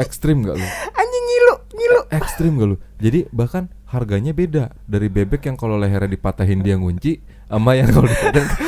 Ekstrim 0.00 0.42
nggak 0.42 0.56
lu? 0.56 0.66
Anjing 0.96 1.24
ngilu, 1.28 1.54
ngilu. 1.76 2.00
Ekstrim 2.10 2.52
gak 2.58 2.68
lu? 2.74 2.76
Jadi 2.98 3.28
bahkan 3.30 3.68
harganya 3.86 4.32
beda 4.32 4.72
dari 4.86 5.10
bebek 5.10 5.46
yang 5.46 5.56
kalau 5.58 5.76
lehernya 5.76 6.10
dipatahin 6.10 6.62
dia 6.62 6.78
ngunci 6.78 7.20
sama 7.50 7.74
yang 7.74 7.90
kalau 7.90 8.08
dipatahin 8.08 8.48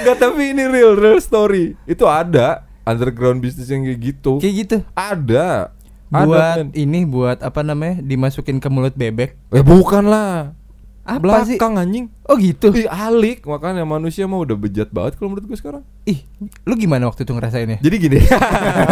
Enggak 0.00 0.16
tapi 0.16 0.56
ini 0.56 0.64
real 0.66 0.96
real 0.96 1.20
story. 1.20 1.76
Itu 1.84 2.08
ada 2.08 2.64
underground 2.88 3.44
bisnis 3.44 3.68
yang 3.68 3.84
kayak 3.86 4.00
gitu. 4.00 4.32
Kayak 4.40 4.54
gitu. 4.66 4.76
Ada. 4.96 5.76
Buat 6.10 6.56
men. 6.58 6.68
ini 6.74 7.06
buat 7.06 7.38
apa 7.38 7.62
namanya? 7.62 8.02
Dimasukin 8.02 8.58
ke 8.58 8.66
mulut 8.66 8.98
bebek. 8.98 9.38
Eh 9.54 9.62
bukan 9.62 10.10
lah. 10.10 10.58
Apa 11.04 11.42
sih? 11.48 11.56
Belakang 11.56 11.80
anjing. 11.80 12.06
Oh 12.28 12.36
gitu. 12.36 12.70
Ih, 12.76 12.86
alik 12.86 13.48
makanya 13.48 13.82
manusia 13.88 14.28
mah 14.28 14.40
udah 14.42 14.56
bejat 14.56 14.92
banget 14.92 15.16
kalau 15.16 15.34
menurut 15.34 15.48
gue 15.48 15.58
sekarang. 15.58 15.82
Ih, 16.04 16.22
lu 16.68 16.74
gimana 16.76 17.08
waktu 17.08 17.24
itu 17.24 17.32
ngerasainnya? 17.32 17.78
Jadi 17.80 17.96
gini. 17.96 18.18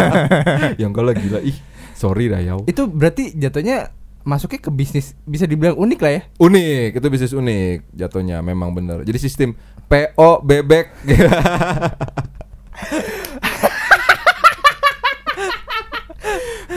yang 0.83 0.97
kalau 0.97 1.13
gila 1.13 1.45
ih, 1.45 1.57
sorry 1.95 2.33
dah 2.33 2.41
yau. 2.41 2.65
Itu 2.65 2.89
berarti 2.89 3.37
jatuhnya 3.37 3.93
masuknya 4.27 4.61
ke 4.61 4.71
bisnis 4.73 5.17
bisa 5.25 5.49
dibilang 5.49 5.77
unik 5.77 6.01
lah 6.01 6.13
ya. 6.13 6.23
Unik, 6.37 6.91
itu 7.01 7.07
bisnis 7.09 7.33
unik 7.37 7.97
jatuhnya 7.97 8.43
memang 8.45 8.75
bener. 8.75 9.05
Jadi 9.05 9.19
sistem 9.21 9.55
PO 9.89 10.45
bebek. 10.45 10.87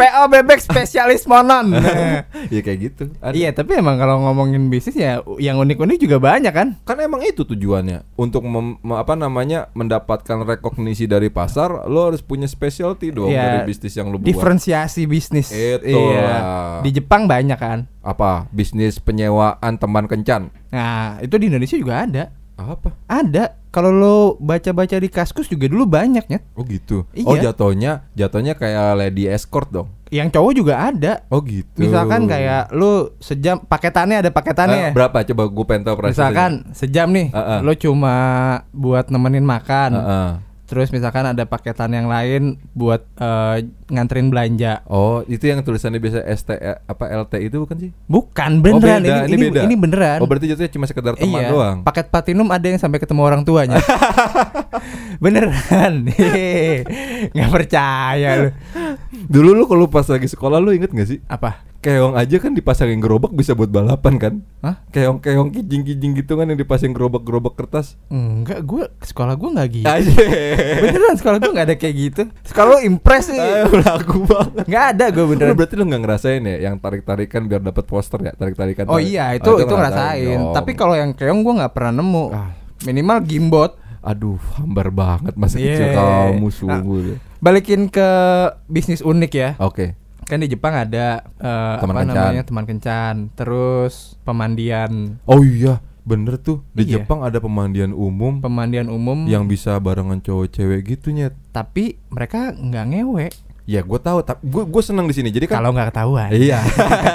PO 0.01 0.21
bebek 0.27 0.57
spesialis 0.57 1.23
monon. 1.23 1.77
ya 2.53 2.59
kayak 2.59 2.79
gitu. 2.81 3.03
Ada. 3.17 3.33
iya, 3.33 3.49
tapi 3.51 3.77
emang 3.77 3.95
kalau 3.95 4.17
ngomongin 4.19 4.65
bisnis 4.67 4.97
ya 4.97 5.21
yang 5.37 5.57
unik-unik 5.57 5.97
juga 5.99 6.17
banyak 6.17 6.49
kan? 6.49 6.67
Kan 6.81 6.97
emang 6.97 7.21
itu 7.21 7.45
tujuannya 7.45 8.01
untuk 8.15 8.41
mem- 8.41 8.81
me- 8.81 8.97
apa 8.97 9.13
namanya 9.13 9.69
mendapatkan 9.71 10.41
rekognisi 10.41 11.05
dari 11.05 11.29
pasar, 11.29 11.85
lo 11.85 12.09
harus 12.09 12.19
punya 12.19 12.45
specialty 12.45 13.13
dong 13.13 13.29
Iya, 13.29 13.61
dari 13.61 13.69
bisnis 13.69 13.93
yang 13.93 14.09
lo 14.09 14.17
buat. 14.17 14.25
Diferensiasi 14.25 15.05
bisnis. 15.05 15.53
Itu 15.53 15.85
Iya. 15.85 16.81
Di 16.81 16.89
Jepang 16.91 17.29
banyak 17.29 17.55
kan? 17.55 17.85
Apa? 18.01 18.49
Bisnis 18.49 18.97
penyewaan 18.97 19.77
teman 19.77 20.09
kencan. 20.09 20.49
Nah, 20.69 21.21
itu 21.21 21.37
di 21.37 21.45
Indonesia 21.45 21.77
juga 21.77 22.01
ada. 22.01 22.33
Apa? 22.67 22.89
Ada. 23.05 23.57
Kalau 23.67 23.87
lo 23.87 24.15
baca-baca 24.37 24.93
di 24.93 25.07
Kaskus 25.07 25.47
juga 25.47 25.65
dulu 25.65 25.87
banyak 25.87 26.25
ya. 26.27 26.39
Oh 26.53 26.61
gitu. 26.61 27.07
Iya. 27.11 27.25
Oh 27.25 27.35
jatuhnya, 27.35 27.91
jatuhnya 28.11 28.53
kayak 28.53 28.99
lady 28.99 29.25
escort 29.25 29.71
dong. 29.71 29.87
Yang 30.11 30.35
cowok 30.35 30.51
juga 30.53 30.73
ada. 30.83 31.23
Oh 31.27 31.39
gitu. 31.39 31.79
Misalkan 31.79 32.27
kayak 32.27 32.67
lu 32.69 33.15
sejam 33.17 33.57
paketannya 33.57 34.19
ada 34.19 34.27
Eh, 34.27 34.35
paketannya. 34.35 34.91
berapa? 34.91 35.23
Coba 35.23 35.43
gue 35.47 35.65
pengen 35.65 35.83
tahu. 35.87 35.95
Misalkan 36.03 36.51
sejam 36.71 37.07
nih, 37.07 37.31
Heeh. 37.31 37.59
lu 37.63 37.71
cuma 37.73 38.15
buat 38.69 39.07
nemenin 39.07 39.47
makan. 39.47 39.89
Heeh. 39.95 40.29
Terus 40.71 40.87
misalkan 40.87 41.27
ada 41.27 41.43
paketan 41.43 41.91
yang 41.91 42.07
lain 42.07 42.55
buat 42.71 43.03
eh, 43.19 43.67
nganterin 43.91 44.31
belanja. 44.31 44.87
Oh, 44.87 45.19
itu 45.27 45.51
yang 45.51 45.59
tulisannya 45.67 45.99
biasa 45.99 46.23
ST 46.31 46.47
apa 46.87 47.11
LT 47.11 47.33
itu 47.43 47.59
bukan 47.59 47.75
sih? 47.75 47.91
Bukan 48.07 48.63
beneran 48.63 49.03
beda, 49.03 49.27
ini, 49.27 49.51
ini, 49.51 49.59
ini 49.67 49.75
beneran. 49.75 50.23
Oh, 50.23 50.27
berarti 50.31 50.47
jatuhnya 50.47 50.71
cuma 50.71 50.87
sekedar 50.87 51.19
teman 51.19 51.43
iya, 51.43 51.51
doang. 51.51 51.83
paket 51.83 52.07
platinum 52.07 52.47
ada 52.55 52.63
yang 52.63 52.79
sampai 52.79 53.03
ketemu 53.03 53.19
orang 53.19 53.43
tuanya. 53.43 53.83
beneran. 55.23 56.07
Nggak 57.35 57.49
percaya 57.51 58.29
lu. 58.39 58.49
Dulu 59.27 59.49
lu 59.51 59.63
kalau 59.67 59.91
pas 59.91 60.07
lagi 60.07 60.31
sekolah 60.31 60.63
lu 60.63 60.71
inget 60.71 60.95
gak 60.95 61.07
sih? 61.11 61.19
Apa? 61.27 61.67
Keong 61.81 62.13
aja 62.13 62.37
kan 62.37 62.53
dipasangin 62.53 62.97
gerobak 62.97 63.33
bisa 63.33 63.51
buat 63.51 63.65
balapan 63.67 64.13
kan? 64.15 64.33
Hah? 64.61 64.85
Keong-keong 64.87 65.49
kijing-kijing 65.49 66.13
gitu 66.15 66.37
kan 66.37 66.45
yang 66.45 66.55
dipasang 66.55 66.93
gerobak-gerobak 66.93 67.57
kertas. 67.57 67.97
Enggak, 68.07 68.61
gue 68.61 68.85
sekolah 69.01 69.33
gue 69.33 69.49
nggak 69.49 69.69
gitu. 69.71 69.89
Aja. 69.89 70.13
Beneran 70.77 71.15
sekolah 71.17 71.37
gue 71.37 71.49
nggak 71.49 71.65
ada 71.65 71.75
kayak 71.75 71.95
gitu. 71.97 72.21
Sekolah 72.43 72.67
lu 72.71 72.85
impress 72.85 73.27
sih. 73.27 73.35
Ayo 73.35 73.65
lagu 73.75 74.21
banget. 74.21 74.63
Nggak 74.63 74.85
ada 74.87 75.05
gue 75.07 75.19
Lu 75.19 75.29
beneran. 75.31 75.53
berarti 75.53 75.73
lu 75.73 75.83
nggak 75.83 76.01
ngerasain 76.01 76.41
ya 76.43 76.57
yang 76.61 76.75
tarik-tarikan 76.77 77.41
biar 77.43 77.61
dapat 77.63 77.83
poster 77.83 78.21
ya, 78.21 78.31
tarik-tarikan. 78.31 78.85
Oh 78.85 78.95
tarik- 78.95 79.09
iya 79.09 79.33
itu 79.33 79.49
Oh, 79.49 79.57
itu 79.57 79.73
ngerasain. 79.73 80.37
dong. 80.37 80.53
Tapi 80.53 80.71
kalau 80.73 80.93
yang 80.93 81.11
keong 81.11 81.41
gue 81.41 81.53
nggak 81.57 81.73
pernah 81.73 81.93
nemu. 81.97 82.25
Ah. 82.29 82.53
Minimal 82.83 83.17
gimbot. 83.23 83.71
aduh, 84.01 84.41
hambar 84.57 84.89
banget 84.89 85.33
masa 85.33 85.57
Iya. 85.57 85.77
kecil 85.77 85.87
kamu 85.93 86.47
sungguh. 86.51 87.01
Balikin 87.37 87.85
ke 87.85 88.09
bisnis 88.65 89.01
unik 89.01 89.31
ya. 89.31 89.49
Oke. 89.57 89.93
Kan 90.31 90.39
di 90.39 90.47
Jepang 90.47 90.71
ada 90.73 91.27
eh, 91.35 91.75
Teman 91.77 91.91
apa 91.91 92.01
kencan. 92.01 92.15
namanya 92.15 92.43
teman 92.43 92.63
kencan. 92.65 93.15
Terus 93.35 94.15
pemandian 94.23 95.19
Oh 95.25 95.43
iya, 95.43 95.77
bener 96.01 96.39
tuh. 96.39 96.63
Di 96.71 96.83
Iya. 96.85 96.91
Jepang 96.97 97.19
ada 97.19 97.35
pemandian 97.37 97.91
umum 97.91 98.39
pemandian 98.39 98.87
umum. 98.87 99.27
yang 99.27 99.43
bisa 99.43 99.75
barengan 99.77 100.17
cowok 100.17 100.47
cewek 100.49 100.79
gitu 100.89 101.11
nyet. 101.11 101.35
tapi 101.51 101.99
mereka 102.07 102.49
nggak 102.49 102.85
ngewe. 102.87 103.27
Ya 103.69 103.85
gue 103.85 103.99
tahu, 104.01 104.25
tapi 104.25 104.41
gue 104.41 104.63
gue 104.65 104.83
seneng 104.83 105.05
di 105.05 105.13
sini. 105.13 105.29
Jadi 105.29 105.45
kan 105.45 105.61
Kalau 105.61 105.71
nggak 105.71 105.93
ketahuan. 105.93 106.29
Iya. 106.33 106.59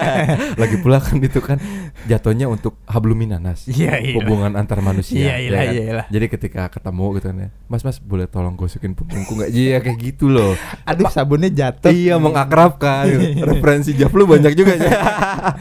Lagi 0.62 0.76
pula 0.78 1.02
kan 1.02 1.18
itu 1.18 1.40
kan 1.42 1.58
jatuhnya 2.06 2.46
untuk 2.46 2.78
habluminanas. 2.86 3.66
Iya, 3.66 3.98
iya. 3.98 4.14
Hubungan 4.16 4.54
antar 4.54 4.78
manusia. 4.78 5.18
Iya, 5.18 5.34
ya 5.34 5.38
iya, 5.42 5.50
kan? 5.50 5.74
iya 5.74 5.92
lah. 5.92 6.06
Jadi 6.08 6.26
ketika 6.30 6.62
ketemu 6.70 7.06
gitu 7.18 7.26
kan 7.28 7.36
ya, 7.36 7.48
Mas 7.66 7.82
Mas 7.82 7.98
boleh 7.98 8.26
tolong 8.30 8.54
gosokin 8.54 8.94
punggungku 8.94 9.32
nggak? 9.34 9.50
Iya 9.50 9.76
kayak 9.82 9.98
gitu 9.98 10.30
loh. 10.30 10.54
Aduh 10.86 11.10
sabunnya 11.10 11.50
jatuh. 11.50 11.90
Iya 11.90 12.16
mengakrabkan. 12.22 13.10
Referensi 13.42 13.92
Japlu 13.98 14.24
banyak 14.24 14.54
juga 14.54 14.78
ya. 14.78 14.90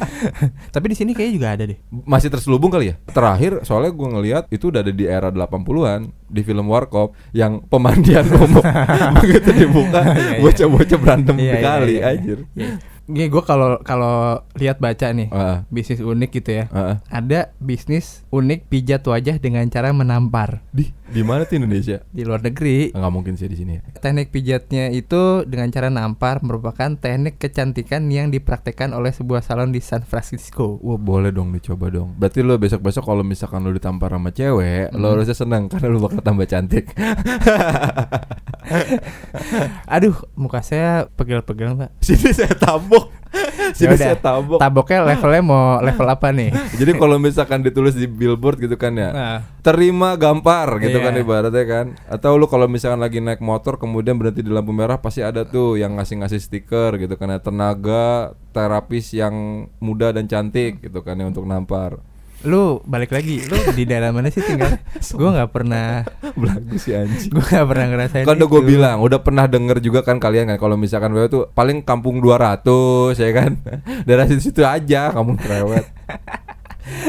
Tapi 0.75 0.85
di 0.93 0.95
sini 0.95 1.11
kayaknya 1.17 1.33
juga 1.33 1.47
ada 1.53 1.63
deh. 1.65 1.77
Masih 2.05 2.29
terselubung 2.29 2.69
kali 2.69 2.93
ya. 2.93 2.95
Terakhir 3.09 3.65
soalnya 3.65 3.91
gue 3.91 4.07
ngelihat 4.07 4.43
itu 4.53 4.69
udah 4.69 4.85
ada 4.85 4.93
di 4.93 5.05
era 5.09 5.33
80-an 5.33 6.24
di 6.25 6.41
film 6.41 6.65
Warkop 6.67 7.13
yang 7.31 7.61
pemandian 7.69 8.25
umum 8.37 8.63
begitu 9.21 9.49
dibuka 9.53 10.01
Iya, 10.15 10.37
iya. 10.37 10.41
bocah-bocah 10.41 10.97
berantem 10.97 11.35
Iya, 11.37 11.53
iya, 11.53 11.61
kali 11.61 11.95
iya, 11.95 12.01
iya. 12.01 12.11
anjir. 12.17 12.39
Nih 13.05 13.27
gue 13.27 13.39
kalau 13.39 13.77
kalau 13.79 14.15
lihat 14.53 14.77
baca 14.77 15.07
nih 15.07 15.29
Heeh. 15.29 15.57
bisnis 15.67 15.99
unik 15.99 16.29
gitu 16.33 16.51
ya. 16.51 16.65
Heeh. 16.67 16.95
Ada 17.07 17.53
bisnis 17.57 18.25
unik 18.27 18.65
pijat 18.65 19.01
wajah 19.03 19.37
dengan 19.37 19.61
cara 19.67 19.89
menampar 19.89 20.65
Di 20.69 20.89
di 21.05 21.21
mana 21.21 21.45
tuh 21.45 21.55
Indonesia? 21.55 22.01
di 22.07 22.21
luar 22.21 22.41
negeri. 22.41 22.89
Nggak 22.89 23.13
mungkin 23.13 23.33
sih 23.33 23.45
di 23.45 23.53
sini 23.53 23.77
ya. 23.77 23.81
Teknik 23.95 24.29
pijatnya 24.29 24.89
itu 24.89 25.45
dengan 25.45 25.69
cara 25.69 25.87
nampar 25.87 26.41
merupakan 26.41 26.89
teknik 26.91 27.37
kecantikan 27.37 28.09
yang 28.09 28.27
dipraktekkan 28.27 28.89
oleh 28.89 29.11
sebuah 29.11 29.39
salon 29.39 29.69
di 29.69 29.79
San 29.79 30.01
Francisco. 30.01 30.81
Wah 30.81 30.97
boleh 30.97 31.29
dong 31.29 31.53
dicoba 31.53 31.87
dong. 31.89 32.17
Berarti 32.17 32.41
lo 32.41 32.57
besok-besok 32.57 33.05
kalau 33.05 33.21
misalkan 33.21 33.61
lo 33.61 33.69
ditampar 33.69 34.11
sama 34.11 34.29
cewek, 34.29 34.89
lo 34.91 35.05
Hmm. 35.05 35.13
harusnya 35.13 35.37
senang 35.37 35.69
karena 35.69 35.87
lo 35.87 36.01
bakal 36.01 36.21
tambah 36.21 36.47
cantik. 36.47 36.89
Aduh, 39.87 40.15
muka 40.33 40.59
saya 40.61 41.05
pegel-pegel, 41.11 41.77
Pak. 41.77 41.89
Sini 42.01 42.33
saya 42.33 42.53
tabok. 42.95 43.05
Saya 43.99 44.15
tabok. 44.15 44.59
Taboknya 44.59 44.99
levelnya 45.03 45.43
mau 45.43 45.83
level 45.83 46.07
apa 46.07 46.31
nih? 46.31 46.55
Jadi 46.79 46.95
kalau 46.95 47.19
misalkan 47.19 47.59
ditulis 47.59 47.91
di 47.91 48.07
billboard 48.07 48.63
gitu 48.63 48.79
kan 48.79 48.95
ya, 48.95 49.09
Nah, 49.11 49.37
terima 49.59 50.15
gampar 50.15 50.79
gitu 50.79 50.95
Iya. 50.95 51.03
kan 51.03 51.13
ibaratnya 51.15 51.65
kan. 51.67 51.85
Atau 52.07 52.39
lu 52.39 52.47
kalau 52.47 52.65
misalkan 52.65 53.03
lagi 53.03 53.19
naik 53.19 53.43
motor 53.43 53.75
kemudian 53.75 54.15
berhenti 54.15 54.39
di 54.39 54.51
lampu 54.51 54.71
merah 54.71 54.95
pasti 54.95 55.19
ada 55.19 55.43
tuh 55.43 55.75
yang 55.75 55.99
ngasih-ngasih 55.99 56.39
stiker 56.39 56.95
gitu 56.95 57.19
kan 57.19 57.27
ya 57.29 57.39
tenaga 57.39 58.31
terapis 58.55 59.11
yang 59.11 59.67
muda 59.83 60.15
dan 60.15 60.31
cantik 60.31 60.79
gitu 60.79 61.03
kan 61.03 61.19
ya 61.19 61.27
untuk 61.27 61.43
nampar. 61.43 61.99
Lu 62.45 62.79
balik 62.85 63.11
lagi, 63.11 63.41
lu 63.49 63.57
di 63.73 63.83
daerah 63.83 64.13
mana 64.13 64.29
sih 64.29 64.45
tinggal? 64.45 64.77
Gue 65.19 65.29
nggak 65.33 65.51
pernah, 65.51 66.05
Belagu 66.37 66.77
si 66.77 66.93
anjing. 66.93 67.31
gue 67.35 67.43
nggak 67.43 67.67
pernah 67.67 67.85
ngerasain. 67.89 68.25
Kan 68.25 68.37
udah 68.37 68.49
gue 68.49 68.63
bilang, 68.63 68.97
udah 69.01 69.19
pernah 69.19 69.45
denger 69.49 69.81
juga 69.81 70.05
kan 70.05 70.21
kalian 70.21 70.53
kan 70.53 70.57
kalau 70.61 70.77
misalkan 70.77 71.11
wewe 71.11 71.27
tuh 71.27 71.49
paling 71.51 71.81
kampung 71.81 72.21
200 72.21 73.17
ya 73.17 73.31
kan. 73.33 73.51
Daerah 74.07 74.25
situ 74.29 74.61
aja 74.61 75.09
kampung 75.11 75.41
cerewet. 75.41 75.85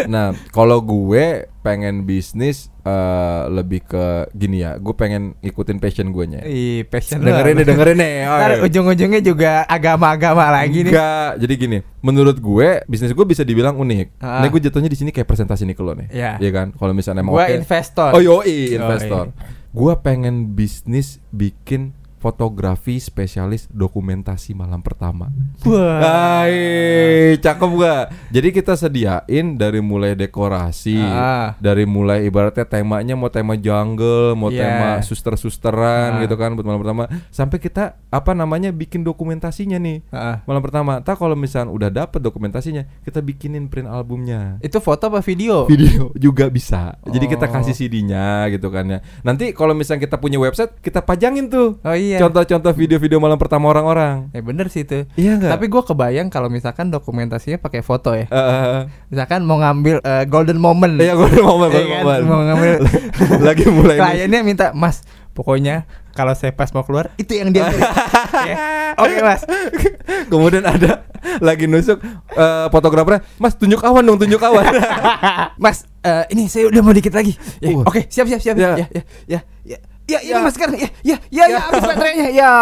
Nah, 0.09 0.33
kalau 0.51 0.81
gue 0.81 1.45
pengen 1.61 2.07
bisnis 2.07 2.71
eh, 2.87 3.43
lebih 3.51 3.83
ke 3.85 4.31
gini 4.33 4.63
ya, 4.63 4.79
gue 4.79 4.95
pengen 4.95 5.35
ikutin 5.43 5.83
passion 5.83 6.15
gue 6.15 6.25
nya. 6.27 6.41
Ih, 6.47 6.87
passion 6.87 7.21
Dengerin 7.21 7.61
nih, 7.61 7.67
dengerin 7.67 7.97
nih. 7.99 8.15
Ntar 8.31 8.53
Oke. 8.57 8.63
ujung-ujungnya 8.71 9.21
juga 9.21 9.67
agama-agama 9.67 10.49
lagi 10.49 10.87
nih. 10.87 10.93
Enggak, 10.95 11.31
jadi 11.43 11.55
gini, 11.59 11.79
menurut 12.01 12.39
gue 12.39 12.69
bisnis 12.87 13.13
gue 13.13 13.27
bisa 13.27 13.43
dibilang 13.43 13.77
unik. 13.77 14.23
Ah. 14.23 14.41
Nih 14.41 14.49
gue 14.55 14.61
jatuhnya 14.71 14.89
di 14.89 14.99
sini 14.99 15.11
kayak 15.13 15.27
presentasi 15.29 15.67
nih 15.67 15.77
ke 15.77 15.83
lo 15.83 15.93
nih. 15.99 16.09
Iya. 16.15 16.33
Iya 16.41 16.51
kan? 16.55 16.67
Kalau 16.73 16.93
misalnya 16.95 17.21
emang 17.27 17.35
Gua 17.37 17.45
oke. 17.51 17.57
investor. 17.59 18.11
Oh 18.15 18.23
yoi, 18.23 18.73
investor. 18.73 19.25
Yoi. 19.35 19.55
Gua 19.77 20.01
pengen 20.01 20.57
bisnis 20.57 21.21
bikin 21.35 21.93
fotografi 22.27 22.99
spesialis 22.99 23.71
dokumentasi 23.71 24.51
malam 24.51 24.83
pertama. 24.83 25.31
Wah. 25.63 26.03
Hai, 26.03 27.39
cakep 27.39 27.71
gak? 27.79 28.05
Jadi 28.35 28.49
kita 28.51 28.75
sediain 28.75 29.55
dari 29.55 29.79
mulai 29.79 30.19
dekorasi, 30.19 30.99
Ah. 30.99 31.55
dari 31.63 31.87
mulai 31.87 32.27
ibaratnya 32.27 32.67
temanya 32.67 33.15
mau 33.15 33.31
tema 33.31 33.55
jungle, 33.55 34.35
mau 34.35 34.51
Iya. 34.51 34.59
tema 34.59 34.89
suster-susteran 35.07 36.19
Ah. 36.19 36.21
gitu 36.27 36.35
kan 36.35 36.59
buat 36.59 36.67
malam 36.67 36.83
pertama. 36.83 37.07
Sampai 37.31 37.63
kita 37.63 37.95
apa 38.11 38.35
namanya 38.35 38.75
bikin 38.75 39.07
dokumentasinya 39.07 39.79
nih. 39.79 40.03
Ah. 40.11 40.43
Malam 40.51 40.67
pertama. 40.67 40.99
Tak 40.99 41.23
kalau 41.23 41.39
misalnya 41.39 41.71
udah 41.71 41.95
dapet 41.95 42.19
dokumentasinya, 42.19 43.07
kita 43.07 43.23
bikinin 43.23 43.71
print 43.71 43.87
albumnya. 43.87 44.59
Itu 44.59 44.83
foto 44.83 45.07
apa 45.07 45.23
video? 45.23 45.71
Video 45.71 46.11
juga 46.19 46.51
bisa. 46.51 46.99
Jadi 47.07 47.31
kita 47.31 47.47
Oh. 47.47 47.55
kasih 47.55 47.71
CD-nya 47.71 48.51
gitu 48.51 48.67
kan 48.75 48.83
ya. 48.91 48.99
Nanti 49.23 49.55
kalau 49.55 49.79
misalnya 49.79 50.11
kita 50.11 50.19
punya 50.19 50.43
website, 50.43 50.83
kita 50.83 51.07
pajangin 51.07 51.47
tuh. 51.47 51.79
Oh 51.87 51.95
iya. 51.95 52.16
Iya. 52.17 52.21
contoh-contoh 52.23 52.73
video-video 52.73 53.19
malam 53.19 53.37
pertama 53.37 53.69
orang-orang. 53.69 54.29
Ya 54.31 54.41
bener 54.41 54.67
sih 54.67 54.83
itu. 54.83 55.05
Iya 55.15 55.37
nggak? 55.37 55.51
Tapi 55.53 55.65
gue 55.67 55.83
kebayang 55.85 56.29
kalau 56.29 56.49
misalkan 56.49 56.89
dokumentasinya 56.89 57.57
pakai 57.57 57.81
foto 57.81 58.11
ya. 58.11 58.25
Eh, 58.25 58.35
eh, 58.35 58.65
eh. 58.75 58.85
Misalkan 59.09 59.45
mau 59.45 59.57
ngambil 59.57 60.01
eh, 60.01 60.25
golden 60.25 60.57
moment. 60.57 60.97
Iya, 60.97 61.13
gue 61.15 61.29
mau 61.37 61.55
ngomong, 61.55 61.71
Iya 61.71 61.85
kan? 61.85 62.01
ngomong. 62.01 62.25
Mau 62.25 62.41
ngambil 62.43 62.73
lagi 63.49 63.65
mulai 63.69 63.97
kliennya 63.97 64.41
minta 64.41 64.67
Mas 64.73 65.05
pokoknya 65.31 65.85
kalau 66.11 66.33
saya 66.33 66.49
pas 66.51 66.73
mau 66.73 66.81
keluar 66.81 67.13
itu 67.15 67.31
yang 67.31 67.53
dia 67.53 67.69
beli." 67.69 67.85
Ya. 68.37 68.57
Oke 68.97 69.19
mas 69.21 69.43
Kemudian 70.29 70.63
ada 70.63 71.09
lagi 71.41 71.67
nusuk 71.67 71.99
eh, 72.31 72.67
fotografernya, 72.69 73.25
Mas 73.37 73.57
tunjuk 73.57 73.81
awan 73.81 74.05
dong, 74.05 74.17
tunjuk 74.17 74.39
awan. 74.39 74.63
Mas 75.63 75.83
eh, 76.01 76.25
ini 76.31 76.47
saya 76.47 76.69
udah 76.69 76.81
mau 76.81 76.93
dikit 76.93 77.11
lagi 77.11 77.35
ya, 77.59 77.75
Wah. 77.75 77.89
Oke 77.89 78.07
siap 78.07 78.29
siap 78.29 78.39
siap 78.39 78.55
Ya. 78.57 78.77
ya 78.79 78.87
ya 79.27 79.41
ya 79.67 79.79
ya 80.07 80.17
Ya, 80.17 80.19
ini 80.23 80.31
Ya. 80.31 80.39
mas 80.41 80.55
sekarang 80.55 80.77
ya, 80.77 80.89
ya, 81.03 81.17
ya, 81.29 81.45
ya, 81.49 81.59
habis 81.61 81.83
baterainya, 81.83 82.29
ya. 82.41 82.53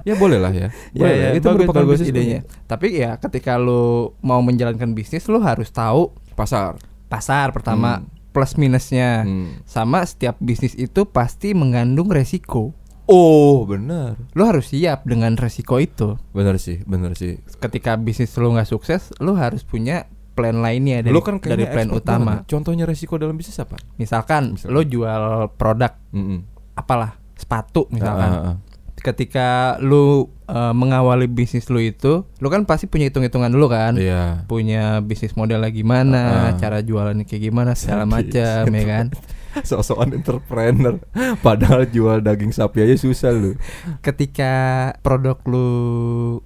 ya 0.00 0.14
boleh 0.14 0.38
lah 0.38 0.50
ya. 0.50 0.68
Ya, 0.90 1.00
Boleh 1.00 1.10
ya, 1.12 1.24
lah. 1.24 1.32
itu 1.32 1.42
bagus, 1.44 1.56
merupakan 1.56 1.82
bagus 1.82 1.98
bisnis 2.00 2.10
idenya. 2.12 2.40
Tapi 2.64 2.86
ya 2.94 3.10
ketika 3.16 3.52
lu 3.54 3.84
mau 4.20 4.38
menjalankan 4.40 4.90
bisnis, 4.92 5.26
lu 5.26 5.38
harus 5.38 5.68
tahu 5.68 6.14
pasar. 6.32 6.78
pasar 7.06 7.50
pertama 7.50 7.98
Hmm. 7.98 8.06
plus 8.30 8.54
minusnya. 8.54 9.26
Hmm. 9.26 9.58
Sama 9.64 10.06
setiap 10.06 10.38
bisnis 10.38 10.72
itu 10.72 11.02
pasti 11.04 11.50
mengandung 11.50 12.06
resiko. 12.06 12.70
Oh, 13.04 13.66
benar. 13.66 14.14
Lu 14.30 14.46
harus 14.46 14.70
siap 14.70 15.02
dengan 15.02 15.34
resiko 15.34 15.82
itu. 15.82 16.14
Benar 16.30 16.54
sih, 16.56 16.86
benar 16.86 17.18
sih. 17.18 17.42
Ketika 17.58 17.98
bisnis 17.98 18.30
lu 18.38 18.54
nggak 18.54 18.70
sukses, 18.70 19.10
lu 19.18 19.34
harus 19.34 19.66
punya 19.66 20.06
plan 20.40 20.56
lainnya 20.56 20.98
dari 21.00 21.12
Lu 21.12 21.20
kan 21.20 21.36
dari 21.36 21.64
plan 21.66 21.92
utama. 21.92 22.40
banget. 22.40 22.48
Contohnya 22.48 22.84
resiko 22.84 23.14
dalam 23.14 23.36
bisnis 23.36 23.56
apa? 23.56 23.76
Misalkan, 23.94 24.56
Misalkan. 24.56 24.72
lu 24.72 24.80
jual 24.82 25.22
produk 25.54 25.92
Mm-mm. 26.10 26.40
apalah 26.72 27.20
sepatu 27.36 27.84
misalkan. 27.88 28.30
Ah, 28.30 28.46
ah. 28.46 28.56
Ketika 28.96 29.48
lu 29.78 30.28
eh, 30.44 30.72
mengawali 30.72 31.24
bisnis 31.24 31.64
lu 31.66 31.78
itu, 31.78 32.24
lu 32.36 32.48
kan 32.48 32.64
pasti 32.64 32.84
punya 32.84 33.06
hitung-hitungan 33.06 33.48
dulu 33.48 33.68
kan. 33.68 33.96
Iya. 33.96 34.44
Punya 34.44 35.00
bisnis 35.00 35.32
modelnya 35.32 35.68
gimana, 35.68 36.52
Ah. 36.52 36.56
cara 36.56 36.80
jualannya 36.80 37.24
kayak 37.24 37.42
gimana 37.42 37.72
segala 37.72 38.04
macam 38.04 38.64
ya 38.66 38.84
kan. 38.86 39.06
Sok-sokan 39.68 40.14
entrepreneur. 40.14 40.98
Padahal 41.40 41.86
jual 41.86 42.20
daging 42.20 42.50
sapi 42.50 42.82
aja 42.82 42.94
susah 42.94 43.30
lu. 43.30 43.58
Ketika 44.00 44.52
produk 45.00 45.38
lu 45.44 45.70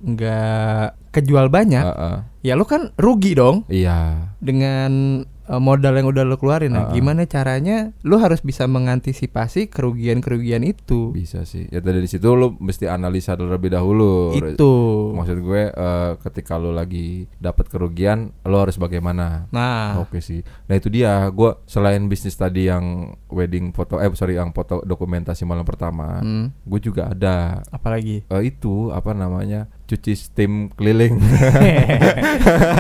nggak 0.01 1.13
kejual 1.13 1.47
banyak, 1.47 1.81
Ah, 1.81 1.95
ah. 1.95 2.17
ya 2.41 2.55
lu 2.55 2.65
kan 2.65 2.91
rugi 2.97 3.33
dong 3.33 3.63
Iya. 3.67 4.33
dengan 4.39 5.23
modal 5.49 5.93
yang 5.95 6.09
udah 6.09 6.25
lu 6.25 6.37
keluarin. 6.37 6.73
Nah, 6.73 6.85
Ah, 6.85 6.87
ah. 6.91 6.95
gimana 6.95 7.25
caranya 7.25 7.93
lu 8.01 8.17
harus 8.17 8.41
bisa 8.41 8.65
mengantisipasi 8.65 9.69
kerugian-kerugian 9.69 10.65
itu. 10.65 11.13
Bisa 11.13 11.45
sih. 11.45 11.69
Ya 11.69 11.81
dari 11.81 12.05
situ 12.09 12.25
lu 12.33 12.57
mesti 12.59 12.89
analisa 12.89 13.37
terlebih 13.37 13.73
dahulu. 13.73 14.33
Itu. 14.35 14.73
Maksud 15.13 15.39
gue 15.41 15.63
eh, 15.69 16.13
ketika 16.25 16.57
lu 16.57 16.73
lagi 16.73 17.29
dapat 17.37 17.69
kerugian, 17.69 18.33
lu 18.45 18.57
harus 18.57 18.77
bagaimana? 18.77 19.49
Nah, 19.53 20.01
Oke 20.01 20.21
sih. 20.21 20.41
Nah 20.67 20.75
itu 20.77 20.89
dia. 20.89 21.29
Gue 21.29 21.57
selain 21.65 22.01
bisnis 22.09 22.35
tadi 22.35 22.67
yang 22.67 23.13
wedding 23.29 23.73
foto, 23.73 23.99
eh 23.99 24.09
sorry 24.15 24.37
yang 24.37 24.55
foto 24.55 24.81
dokumentasi 24.81 25.43
malam 25.45 25.67
pertama, 25.67 26.23
hmm, 26.23 26.65
gue 26.65 26.81
juga 26.81 27.11
ada 27.11 27.61
apalagi 27.69 28.23
eh, 28.25 28.43
itu 28.47 28.95
apa 28.95 29.11
namanya 29.11 29.67
cuci 29.85 30.15
steam 30.15 30.71
keliling. 30.71 31.19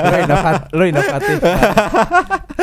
lo 0.02 0.16
inovat, 0.18 0.54
lo 0.70 0.82
inovatif. 0.82 1.38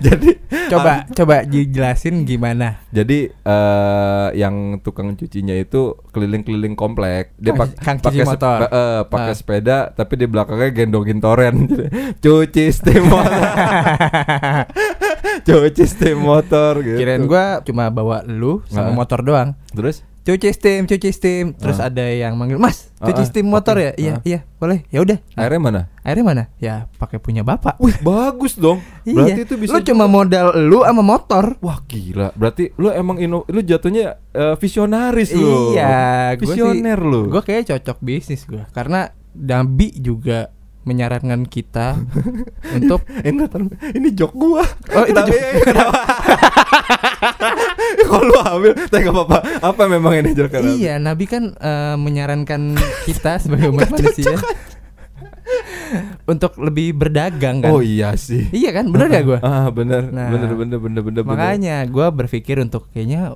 jadi 0.00 0.28
Coba, 0.68 1.02
coba 1.10 1.42
dijelasin 1.42 2.22
gimana. 2.22 2.78
jadi 2.88 3.28
eh 3.34 4.26
yang 4.34 4.78
tukang 4.80 5.12
cucinya 5.12 5.52
itu 5.52 5.92
keliling-keliling 6.10 6.72
komplek. 6.74 7.34
Dia 7.36 7.52
Kang- 7.52 7.58
pak- 7.66 7.76
kang 7.76 7.96
cuci 7.98 8.04
pakai 8.16 8.24
motor. 8.24 8.56
eh, 8.60 8.68
eh, 8.70 9.00
pakai 9.04 9.26
Ah. 9.26 9.36
sepeda 9.36 9.76
tapi 9.90 10.12
di 10.14 10.24
belakangnya 10.24 10.68
gendongin 10.72 11.18
toren. 11.18 11.66
cuci 12.22 12.64
steam 12.68 13.02
motor. 13.04 13.42
cuci 15.42 15.84
steam 15.84 16.18
motor 16.20 16.80
gitu. 16.80 16.96
Kirain 16.96 17.22
gua 17.24 17.60
cuma 17.60 17.88
bawa 17.88 18.22
lu 18.22 18.60
sama 18.66 18.88
Ah. 18.88 18.94
motor 18.94 19.20
doang. 19.20 19.48
Terus 19.70 20.00
Cuci 20.20 20.52
steam, 20.52 20.84
cuci 20.84 21.10
steam. 21.16 21.56
Terus 21.56 21.80
Ah. 21.80 21.88
ada 21.88 22.04
yang 22.04 22.36
manggil, 22.36 22.60
"Mas, 22.60 22.92
cuci 23.00 23.12
Ah, 23.16 23.24
ah, 23.24 23.28
steam 23.28 23.48
motor 23.48 23.80
ya?" 23.80 23.96
Iya, 23.96 24.20
iya, 24.22 24.44
boleh. 24.60 24.84
Ya 24.92 25.00
udah. 25.00 25.16
Nah, 25.32 25.40
airnya 25.48 25.60
mana? 25.60 25.80
airnya 26.04 26.24
mana? 26.24 26.44
Ya, 26.60 26.92
pakai 27.00 27.16
punya 27.16 27.40
Bapak. 27.40 27.80
Wih, 27.80 27.96
bagus 28.04 28.56
dong. 28.60 28.84
Berarti 29.08 29.40
iya. 29.40 29.46
itu 29.48 29.54
bisa 29.56 29.72
Lu 29.72 29.80
cuma 29.80 30.04
modal 30.04 30.52
lu 30.60 30.84
sama 30.84 31.00
motor. 31.00 31.56
Wah 31.64 31.80
gila, 31.88 32.36
berarti 32.36 32.76
lu 32.76 32.92
emang 32.92 33.16
ino, 33.16 33.48
lu 33.48 33.60
jatuhnya 33.64 34.20
eh, 34.36 34.54
visionaris 34.60 35.32
lu. 35.32 35.72
Iya, 35.72 36.36
visioner 36.36 37.00
lu. 37.00 37.32
Gue 37.32 37.40
kayak 37.40 37.72
cocok 37.72 37.98
bisnis 38.04 38.44
gua 38.44 38.68
karena 38.76 39.16
Nabi 39.32 39.94
juga 39.96 40.52
menyarankan 40.80 41.44
kita 41.44 42.00
untuk 42.76 43.04
tar- 43.06 43.74
ini 43.92 44.08
jok 44.10 44.32
gua. 44.32 44.64
Oh, 44.90 45.04
itu 45.04 45.20
jok. 45.28 45.36
Kalau 48.00 48.40
ambil, 48.42 48.72
tapi 48.88 49.02
gak 49.02 49.12
apa-apa. 49.12 49.38
Apa 49.60 49.82
memang 49.86 50.12
ini 50.14 50.32
jok? 50.32 50.50
Iya, 50.56 50.96
Nabi 50.96 51.24
kan 51.24 51.52
eh, 51.52 51.96
menyarankan 51.96 52.74
kita 53.04 53.38
sebagai 53.38 53.70
umat 53.70 53.90
manusia 53.90 54.36
untuk 56.24 56.54
lebih 56.56 56.94
berdagang 56.94 57.60
kan. 57.60 57.70
Oh 57.70 57.82
iya 57.82 58.14
sih. 58.14 58.46
Iya 58.50 58.70
kan, 58.72 58.88
bener 58.88 59.10
gak 59.10 59.24
gue? 59.26 59.38
Ah, 59.42 59.68
bener, 59.68 60.08
Nah, 60.08 60.30
bener, 60.30 60.54
bener, 60.54 60.78
bener, 60.78 61.02
bener, 61.02 61.22
bener. 61.22 61.26
Makanya 61.26 61.82
gue 61.84 62.06
berpikir 62.08 62.56
untuk 62.56 62.86
kayaknya 62.90 63.34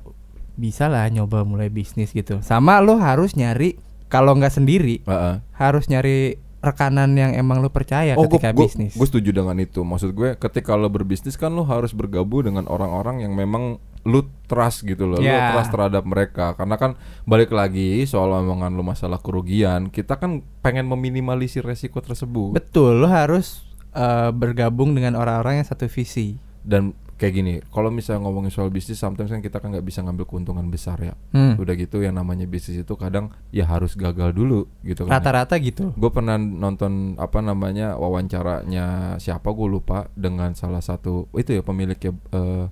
bisa 0.54 0.86
lah 0.86 1.10
nyoba 1.10 1.42
mulai 1.42 1.66
bisnis 1.66 2.14
gitu. 2.14 2.38
Sama 2.40 2.78
lo 2.78 2.96
harus 2.96 3.34
nyari 3.34 3.74
kalau 4.06 4.38
nggak 4.38 4.54
sendiri 4.54 5.02
Ah, 5.04 5.12
ah. 5.12 5.34
harus 5.52 5.90
nyari 5.90 6.38
rekanan 6.64 7.12
yang 7.12 7.36
emang 7.36 7.60
lo 7.60 7.68
percaya 7.68 8.16
Oh, 8.16 8.24
gue 8.24 8.40
ketika 8.40 8.56
bisnis. 8.56 8.96
setuju 8.96 9.30
dengan 9.30 9.54
itu. 9.56 9.84
Maksud 9.84 10.10
gue, 10.10 10.34
ketika 10.34 10.72
lo 10.74 10.88
berbisnis 10.88 11.36
kan 11.36 11.52
lo 11.52 11.62
harus 11.62 11.92
bergabung 11.92 12.48
dengan 12.48 12.64
orang-orang 12.66 13.20
yang 13.20 13.36
memang 13.36 13.76
lu 14.04 14.20
trust 14.44 14.84
gitu 14.84 15.04
loh, 15.04 15.20
Ya. 15.20 15.32
lu 15.52 15.60
trust 15.60 15.70
terhadap 15.70 16.04
mereka. 16.04 16.52
Karena 16.56 16.76
kan 16.76 16.96
balik 17.24 17.52
lagi 17.52 18.04
soal 18.04 18.32
omongan 18.34 18.72
lu 18.72 18.82
masalah 18.82 19.16
kerugian, 19.16 19.88
kita 19.88 20.16
kan 20.16 20.40
pengen 20.60 20.88
meminimalisir 20.88 21.64
resiko 21.64 22.00
tersebut. 22.00 22.52
Betul, 22.52 23.00
lo 23.00 23.08
harus 23.08 23.64
eh, 23.94 24.30
bergabung 24.34 24.92
dengan 24.92 25.14
orang-orang 25.14 25.62
yang 25.62 25.68
satu 25.68 25.86
visi. 25.86 26.36
Dan 26.64 26.96
kayak 27.14 27.32
gini, 27.34 27.52
kalau 27.70 27.88
misalnya 27.88 28.26
ngomongin 28.26 28.50
soal 28.50 28.68
bisnis, 28.68 28.98
sometimes 28.98 29.30
kan 29.30 29.38
kita 29.38 29.62
kan 29.62 29.70
nggak 29.70 29.86
bisa 29.86 30.02
ngambil 30.02 30.26
keuntungan 30.26 30.66
besar 30.68 30.98
ya. 30.98 31.14
Hmm. 31.30 31.54
Udah 31.56 31.74
gitu, 31.74 32.02
yang 32.02 32.18
namanya 32.18 32.44
bisnis 32.44 32.82
itu 32.82 32.94
kadang 32.94 33.30
ya 33.50 33.64
harus 33.64 33.94
gagal 33.94 34.34
dulu 34.34 34.66
gitu 34.82 35.06
kan. 35.06 35.18
Rata-rata 35.18 35.54
gitu. 35.58 35.94
Gue 35.94 36.10
pernah 36.10 36.34
nonton 36.36 37.14
apa 37.16 37.38
namanya 37.38 37.94
wawancaranya 37.96 39.16
siapa 39.18 39.50
gue 39.50 39.68
lupa 39.68 40.10
dengan 40.18 40.52
salah 40.54 40.82
satu 40.82 41.30
itu 41.34 41.54
ya 41.54 41.62
pemiliknya 41.62 42.12
eh 42.30 42.66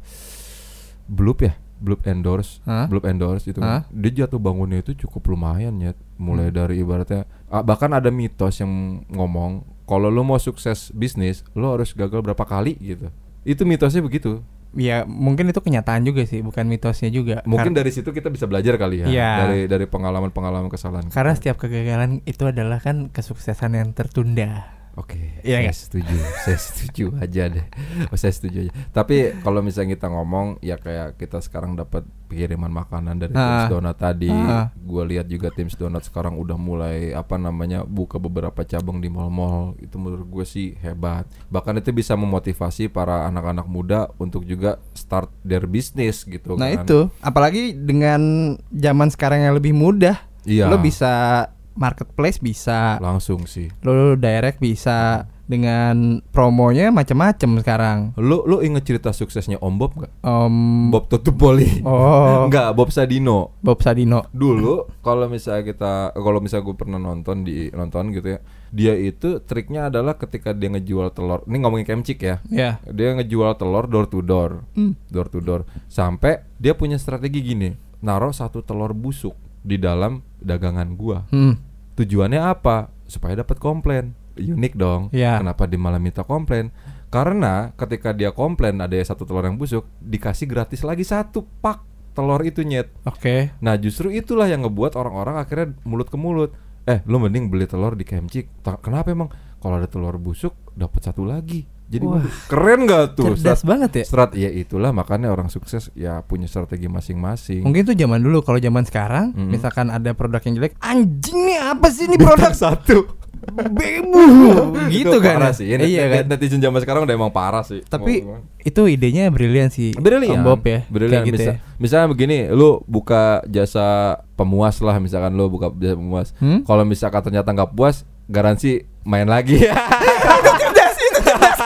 Bloop 1.02 1.42
ya, 1.44 1.52
Bloop 1.83 2.07
Endorse, 2.07 2.62
Hah? 2.64 2.87
Bloop 2.87 3.05
Endorse 3.05 3.50
itu 3.50 3.59
kan. 3.59 3.85
Dia 3.90 4.24
jatuh 4.24 4.38
bangunnya 4.38 4.81
itu 4.81 4.94
cukup 5.07 5.35
lumayan 5.35 5.76
ya, 5.83 5.92
mulai 6.16 6.48
Hmm. 6.48 6.57
dari 6.62 6.81
ibaratnya 6.81 7.26
ah, 7.50 7.61
bahkan 7.61 7.90
ada 7.92 8.09
mitos 8.09 8.62
yang 8.62 9.02
ngomong 9.11 9.66
kalau 9.85 10.09
lo 10.09 10.22
mau 10.24 10.38
sukses 10.38 10.88
bisnis, 10.94 11.42
lo 11.52 11.74
harus 11.74 11.92
gagal 11.92 12.22
berapa 12.22 12.46
kali 12.46 12.78
gitu. 12.81 13.11
Itu 13.42 13.62
mitosnya 13.64 14.00
begitu. 14.00 14.42
Ya 14.72 15.05
mungkin 15.05 15.52
itu 15.52 15.61
kenyataan 15.61 16.00
juga 16.00 16.24
sih, 16.24 16.40
bukan 16.40 16.64
mitosnya 16.64 17.12
juga. 17.12 17.44
Mungkin 17.44 17.76
Kar- 17.76 17.85
dari 17.85 17.92
situ 17.92 18.09
kita 18.09 18.33
bisa 18.33 18.48
belajar 18.48 18.81
kali 18.81 19.05
ya, 19.05 19.07
Iya. 19.07 19.31
dari 19.44 19.61
dari 19.68 19.85
pengalaman-pengalaman 19.85 20.72
kesalahan. 20.72 21.12
karena 21.12 21.33
kita. 21.33 21.40
setiap 21.44 21.57
kegagalan 21.61 22.24
itu 22.24 22.44
adalah 22.48 22.81
kan 22.81 23.12
kesuksesan 23.12 23.76
yang 23.76 23.92
tertunda. 23.92 24.72
Oke, 24.92 25.40
Iya 25.40 25.57
saya 25.57 25.61
nggak? 25.64 25.76
setuju, 25.78 26.16
saya 26.38 26.59
setuju 26.61 27.05
aja 27.24 27.42
deh, 27.48 27.64
oh, 28.07 28.18
saya 28.18 28.28
setuju 28.28 28.57
aja. 28.62 28.72
Tapi 28.90 29.40
kalau 29.40 29.59
misalnya 29.59 29.96
kita 29.96 30.07
ngomong, 30.07 30.61
ya 30.61 30.76
kayak 30.76 31.16
kita 31.16 31.40
sekarang 31.40 31.72
dapat 31.72 32.05
kiriman 32.28 32.68
makanan 32.68 33.16
dari 33.16 33.33
Ah. 33.33 33.64
Tims 33.64 33.72
Donut 33.72 33.96
tadi, 33.96 34.28
Ah. 34.28 34.68
gue 34.74 35.02
lihat 35.09 35.26
juga 35.26 35.48
Tims 35.48 35.74
Donut 35.74 36.00
sekarang 36.02 36.37
udah 36.37 36.55
mulai 36.55 37.11
apa 37.11 37.35
namanya 37.35 37.83
buka 37.83 38.16
beberapa 38.16 38.61
cabang 38.62 39.00
di 39.00 39.09
mall-mall, 39.09 39.72
itu 39.78 39.96
menurut 39.96 40.28
gue 40.31 40.44
sih 40.44 40.76
hebat. 40.78 41.24
Bahkan 41.48 41.78
itu 41.78 41.88
bisa 41.90 42.12
memotivasi 42.12 42.87
para 42.87 43.24
anak-anak 43.24 43.64
muda 43.64 44.12
untuk 44.16 44.44
juga 44.44 44.76
start 44.92 45.33
their 45.40 45.64
business 45.64 46.20
gitu 46.22 46.52
Nah 46.52 46.68
kan. 46.70 46.85
itu, 46.85 46.98
apalagi 47.18 47.72
dengan 47.72 48.20
zaman 48.68 49.09
sekarang 49.09 49.40
yang 49.42 49.57
lebih 49.57 49.72
mudah, 49.72 50.20
Iya. 50.44 50.68
lo 50.68 50.76
bisa 50.76 51.48
marketplace 51.74 52.38
bisa, 52.38 52.96
langsung 52.98 53.44
sih. 53.44 53.68
lo 53.82 54.14
direct 54.14 54.58
bisa 54.58 55.24
dengan 55.42 56.22
promonya 56.28 56.88
macam-macam 56.88 57.61
sekarang. 57.61 57.98
Lu 58.16 58.40
lu 58.42 58.61
inget 58.61 58.85
cerita 58.85 59.11
suksesnya 59.11 59.58
Om 59.58 59.74
Bob 59.74 59.92
nggak? 59.94 60.12
Om 60.22 60.54
Bob 60.88 61.06
Totupoli. 61.06 61.82
Oh, 61.82 62.44
Enggak, 62.48 62.72
Bob 62.72 62.88
Sadino. 62.88 63.52
Bob 63.61 63.78
Sadino. 63.78 64.24
dulu 64.32 64.88
kalau 65.00 65.26
misalnya 65.26 65.66
kita 65.66 65.92
kalau 66.14 66.40
misalnya 66.40 66.64
gue 66.64 66.76
pernah 66.78 66.96
nonton 66.96 67.42
di 67.42 67.68
nonton 67.70 68.11
gitu 68.11 68.28
ya 68.30 68.40
dia 68.72 68.94
itu 68.94 69.37
triknya 69.38 69.87
adalah 69.87 70.16
ketika 70.16 70.50
dia 70.50 70.72
ngejual 70.72 71.12
telur 71.12 71.44
ini 71.44 71.61
ngomongin 71.61 71.85
kemcik 71.85 72.18
ya 72.18 72.37
Ya. 72.48 72.80
dia 72.82 73.12
ngejual 73.12 73.52
telur 73.54 73.85
door 73.85 74.06
to 74.06 74.24
door 74.24 74.64
Hmm. 74.72 74.96
door 75.06 75.28
to 75.28 75.38
door 75.38 75.62
sampai 75.87 76.40
dia 76.56 76.72
punya 76.72 76.96
strategi 76.96 77.44
gini 77.44 77.68
naruh 78.00 78.32
satu 78.32 78.64
telur 78.64 78.90
busuk 78.90 79.37
di 79.62 79.79
dalam 79.79 80.20
dagangan 80.42 80.98
gua. 80.98 81.25
Hmm. 81.31 81.59
Tujuannya 81.96 82.42
apa? 82.42 82.90
Supaya 83.07 83.40
dapat 83.40 83.62
komplain. 83.62 84.14
Unik 84.37 84.75
dong. 84.75 85.03
Iya. 85.14 85.40
Kenapa 85.40 85.68
dia 85.70 85.81
malah 85.81 86.03
minta 86.03 86.27
komplain? 86.27 86.75
Karena 87.12 87.70
ketika 87.77 88.16
dia 88.16 88.33
komplain 88.33 88.81
ada 88.81 88.96
satu 89.05 89.29
telur 89.29 89.44
yang 89.44 89.61
busuk, 89.61 89.85
dikasih 90.01 90.48
gratis 90.48 90.81
lagi 90.81 91.05
satu 91.05 91.44
pak 91.61 91.85
telur 92.16 92.40
itu 92.44 92.64
nyet. 92.64 92.88
Oke. 93.05 93.53
Nah 93.61 93.77
justru 93.77 94.09
itulah 94.12 94.48
yang 94.48 94.64
ngebuat 94.64 94.96
orang-orang 94.96 95.37
akhirnya 95.40 95.77
mulut 95.85 96.09
ke 96.09 96.16
mulut. 96.16 96.57
Eh 96.88 97.05
lu 97.05 97.20
mending 97.20 97.53
beli 97.53 97.68
telur 97.68 97.92
di 97.92 98.09
KMC. 98.09 98.64
Kenapa 98.81 99.12
emang? 99.12 99.29
Kalau 99.61 99.77
ada 99.77 99.87
telur 99.87 100.16
busuk 100.16 100.57
dapat 100.72 101.01
satu 101.05 101.29
lagi. 101.29 101.68
Jadi 101.92 102.05
Wah. 102.05 102.24
keren 102.48 102.81
gak 102.85 103.05
tuh? 103.12 103.24
Cerdas 103.31 103.61
Strat- 103.61 103.68
banget 103.68 103.90
ya. 103.92 104.05
Strat 104.09 104.31
ya 104.33 104.48
itulah 104.48 104.90
makanya 104.90 105.28
orang 105.28 105.46
sukses 105.46 105.92
ya 105.92 106.20
punya 106.20 106.48
strategi 106.48 106.88
masing-masing. 106.88 107.61
Mungkin 107.61 107.85
tuh 107.85 107.92
zaman 107.92 108.16
dulu 108.18 108.40
kalau 108.40 108.57
zaman 108.57 108.83
sekarang 108.83 109.31
Mm. 109.31 109.52
misalkan 109.52 109.87
ada 109.87 110.11
produk 110.11 110.40
yang 110.40 110.57
jelek, 110.57 110.72
anjing 110.78 111.37
nih 111.44 111.61
apa 111.61 111.87
sih 111.87 112.09
ini 112.09 112.16
produk 112.16 112.50
satu. 112.50 113.20
bebu 113.42 114.22
gitu 114.94 115.12
Itu 115.12 115.18
kan. 115.18 115.35
parah 115.37 115.50
sih. 115.50 115.66
Net- 115.68 115.85
Iya 115.85 116.05
kan. 116.07 116.16
net- 116.22 116.28
Netizen 116.33 116.62
zaman 116.62 116.78
sekarang 116.78 117.02
udah 117.02 117.11
emang 117.12 117.28
parah 117.28 117.61
sih. 117.61 117.83
Tapi 117.83 118.22
itu 118.62 118.83
idenya 118.87 119.28
brilian 119.28 119.66
sih. 119.66 119.90
Brilian. 119.92 120.38
Om 120.38 120.46
Bob 120.46 120.62
ya. 120.62 120.87
Brilian. 120.87 121.26
Gitu 121.26 121.37
Misa- 121.37 121.59
ya. 121.59 121.74
Misalnya 121.74 122.07
begini, 122.07 122.46
lu 122.48 122.78
buka 122.87 123.42
jasa 123.44 124.14
pemuas 124.33 124.78
lah 124.78 124.96
misalkan 124.96 125.35
lu 125.35 125.50
buka 125.50 125.74
jasa 125.74 125.92
pemuas. 125.92 126.28
Hmm? 126.38 126.62
Kalau 126.62 126.87
misalkan 126.87 127.20
ternyata 127.20 127.50
nggak 127.50 127.74
puas, 127.74 128.07
garansi 128.24 128.78
main 129.02 129.26
lagi. 129.26 129.59